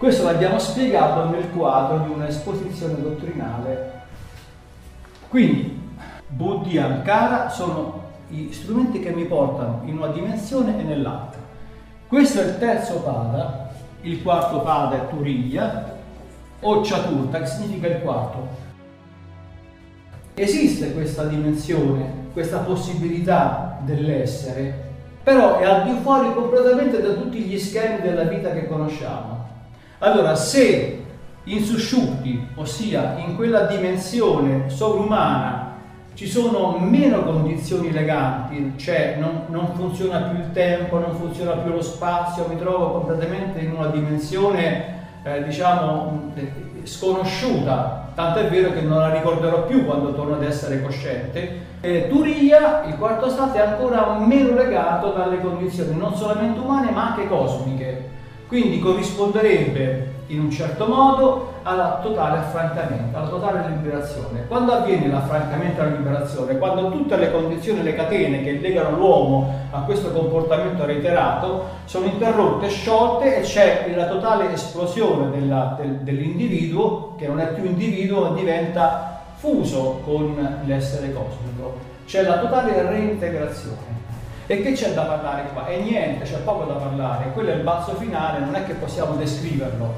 Questo 0.00 0.24
l'abbiamo 0.24 0.58
spiegato 0.58 1.28
nel 1.28 1.50
quadro 1.50 1.98
di 1.98 2.10
un'esposizione 2.10 3.02
dottrinale 3.02 3.98
quindi 5.28 5.78
Buddhi 6.26 6.76
e 6.76 6.80
Ankara 6.80 7.50
sono 7.50 8.04
gli 8.28 8.50
strumenti 8.50 8.98
che 8.98 9.10
mi 9.10 9.26
portano 9.26 9.82
in 9.84 9.98
una 9.98 10.06
dimensione 10.06 10.80
e 10.80 10.84
nell'altra. 10.84 11.38
Questo 12.08 12.40
è 12.40 12.44
il 12.46 12.58
terzo 12.58 13.00
pada, 13.02 13.70
il 14.00 14.22
quarto 14.22 14.60
pada 14.60 14.96
è 14.96 15.08
Turiya 15.10 15.94
o 16.60 16.80
Chaturta 16.80 17.40
che 17.40 17.46
significa 17.46 17.88
il 17.88 18.00
quarto. 18.00 18.48
Esiste 20.32 20.94
questa 20.94 21.24
dimensione, 21.24 22.30
questa 22.32 22.60
possibilità 22.60 23.78
dell'essere, 23.82 24.88
però 25.22 25.58
è 25.58 25.64
al 25.64 25.84
di 25.84 26.00
fuori 26.00 26.32
completamente 26.32 27.02
da 27.02 27.12
tutti 27.12 27.38
gli 27.38 27.58
schemi 27.58 28.00
della 28.00 28.24
vita 28.24 28.50
che 28.50 28.66
conosciamo. 28.66 29.39
Allora, 30.02 30.34
se 30.34 31.04
insusciuti, 31.44 32.48
ossia 32.54 33.16
in 33.18 33.36
quella 33.36 33.62
dimensione 33.64 34.70
sovrumana 34.70 35.74
ci 36.14 36.26
sono 36.26 36.78
meno 36.78 37.22
condizioni 37.22 37.92
leganti, 37.92 38.72
cioè 38.76 39.16
non, 39.20 39.42
non, 39.48 39.74
funziona 39.74 40.20
più 40.20 40.38
il 40.38 40.52
tempo, 40.52 40.98
non 40.98 41.14
funziona 41.16 41.52
più 41.52 41.72
lo 41.72 41.82
spazio, 41.82 42.46
mi 42.48 42.58
trovo 42.58 42.92
completamente 42.92 43.60
in 43.60 43.72
una 43.72 43.88
dimensione 43.88 44.98
eh, 45.22 45.44
diciamo 45.44 46.32
sconosciuta, 46.84 48.12
tanto 48.14 48.38
è 48.38 48.48
vero 48.48 48.72
che 48.72 48.80
non 48.80 49.00
la 49.00 49.12
ricorderò 49.12 49.66
più 49.66 49.84
quando 49.84 50.14
torno 50.14 50.36
ad 50.36 50.44
essere 50.44 50.80
cosciente. 50.80 51.68
Eh, 51.82 52.08
Turia, 52.08 52.84
il 52.86 52.96
quarto 52.96 53.28
stato, 53.28 53.58
è 53.58 53.60
ancora 53.60 54.18
meno 54.18 54.54
legato 54.54 55.10
dalle 55.10 55.42
condizioni 55.42 55.94
non 55.94 56.14
solamente 56.14 56.58
umane 56.58 56.90
ma 56.90 57.10
anche 57.10 57.28
cosmiche, 57.28 58.18
quindi 58.50 58.80
corrisponderebbe 58.80 60.14
in 60.26 60.40
un 60.40 60.50
certo 60.50 60.86
modo 60.86 61.52
alla 61.62 62.00
totale 62.02 62.38
affrancamento, 62.38 63.16
alla 63.16 63.28
totale 63.28 63.68
liberazione. 63.68 64.44
Quando 64.48 64.72
avviene 64.72 65.06
l'affrancamento 65.06 65.80
e 65.80 65.84
la 65.84 65.96
liberazione? 65.96 66.58
Quando 66.58 66.90
tutte 66.90 67.16
le 67.16 67.30
condizioni, 67.30 67.84
le 67.84 67.94
catene 67.94 68.42
che 68.42 68.54
legano 68.54 68.96
l'uomo 68.96 69.54
a 69.70 69.82
questo 69.82 70.10
comportamento 70.10 70.84
reiterato 70.84 71.64
sono 71.84 72.06
interrotte, 72.06 72.68
sciolte 72.70 73.36
e 73.36 73.42
c'è 73.42 73.88
la 73.94 74.08
totale 74.08 74.52
esplosione 74.52 75.30
della, 75.30 75.76
del, 75.80 76.00
dell'individuo 76.00 77.14
che 77.16 77.28
non 77.28 77.38
è 77.38 77.52
più 77.52 77.64
individuo 77.64 78.30
ma 78.30 78.34
diventa 78.34 79.26
fuso 79.36 80.00
con 80.04 80.58
l'essere 80.64 81.12
cosmico, 81.12 81.78
c'è 82.04 82.22
la 82.24 82.40
totale 82.40 82.82
reintegrazione. 82.82 83.99
E 84.50 84.62
che 84.62 84.72
c'è 84.72 84.94
da 84.94 85.02
parlare 85.02 85.44
qua? 85.52 85.68
E 85.68 85.78
niente, 85.78 86.24
c'è 86.24 86.38
poco 86.38 86.64
da 86.64 86.74
parlare, 86.74 87.30
quello 87.34 87.50
è 87.50 87.54
il 87.54 87.62
balzo 87.62 87.94
finale, 87.94 88.40
non 88.40 88.56
è 88.56 88.66
che 88.66 88.72
possiamo 88.72 89.14
descriverlo, 89.14 89.94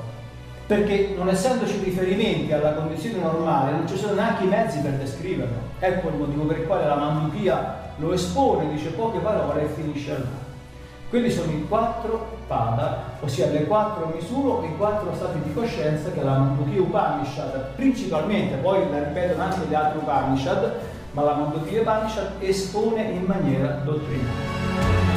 perché 0.67 1.15
non 1.17 1.31
essendoci 1.31 1.81
riferimenti 1.83 2.53
alla 2.53 2.75
condizione 2.75 3.17
normale 3.17 3.71
non 3.71 3.89
ci 3.89 3.97
sono 3.97 4.13
neanche 4.13 4.45
i 4.45 4.49
mezzi 4.49 4.81
per 4.81 4.91
descriverlo. 4.91 5.57
Ecco 5.79 6.09
il 6.09 6.17
motivo 6.17 6.45
per 6.45 6.59
il 6.59 6.67
quale 6.67 6.87
la 6.87 6.97
Manduchia 6.97 7.77
lo 7.97 8.13
espone, 8.13 8.69
dice 8.69 8.91
poche 8.91 9.21
parole 9.21 9.63
e 9.63 9.69
finisce 9.69 10.11
là. 10.11 10.51
Quelli 11.09 11.31
sono 11.31 11.51
i 11.51 11.67
quattro 11.67 12.37
pada, 12.47 13.05
ossia 13.21 13.47
le 13.47 13.65
quattro 13.65 14.13
misure, 14.15 14.67
i 14.67 14.77
quattro 14.77 15.15
stati 15.15 15.41
di 15.43 15.55
coscienza 15.55 16.11
che 16.11 16.23
la 16.23 16.37
Mandukya 16.37 16.79
Upanishad, 16.79 17.69
principalmente, 17.75 18.57
poi 18.57 18.81
la 18.91 19.03
ripetono 19.03 19.45
anche 19.45 19.67
gli 19.67 19.75
altri 19.75 19.99
Upanishad, 19.99 20.73
ma 21.13 21.23
la 21.23 21.35
Mandukya 21.35 21.81
Upanishad 21.83 22.33
espone 22.41 23.03
in 23.03 23.25
maniera 23.25 23.81
dottrinale. 23.85 25.12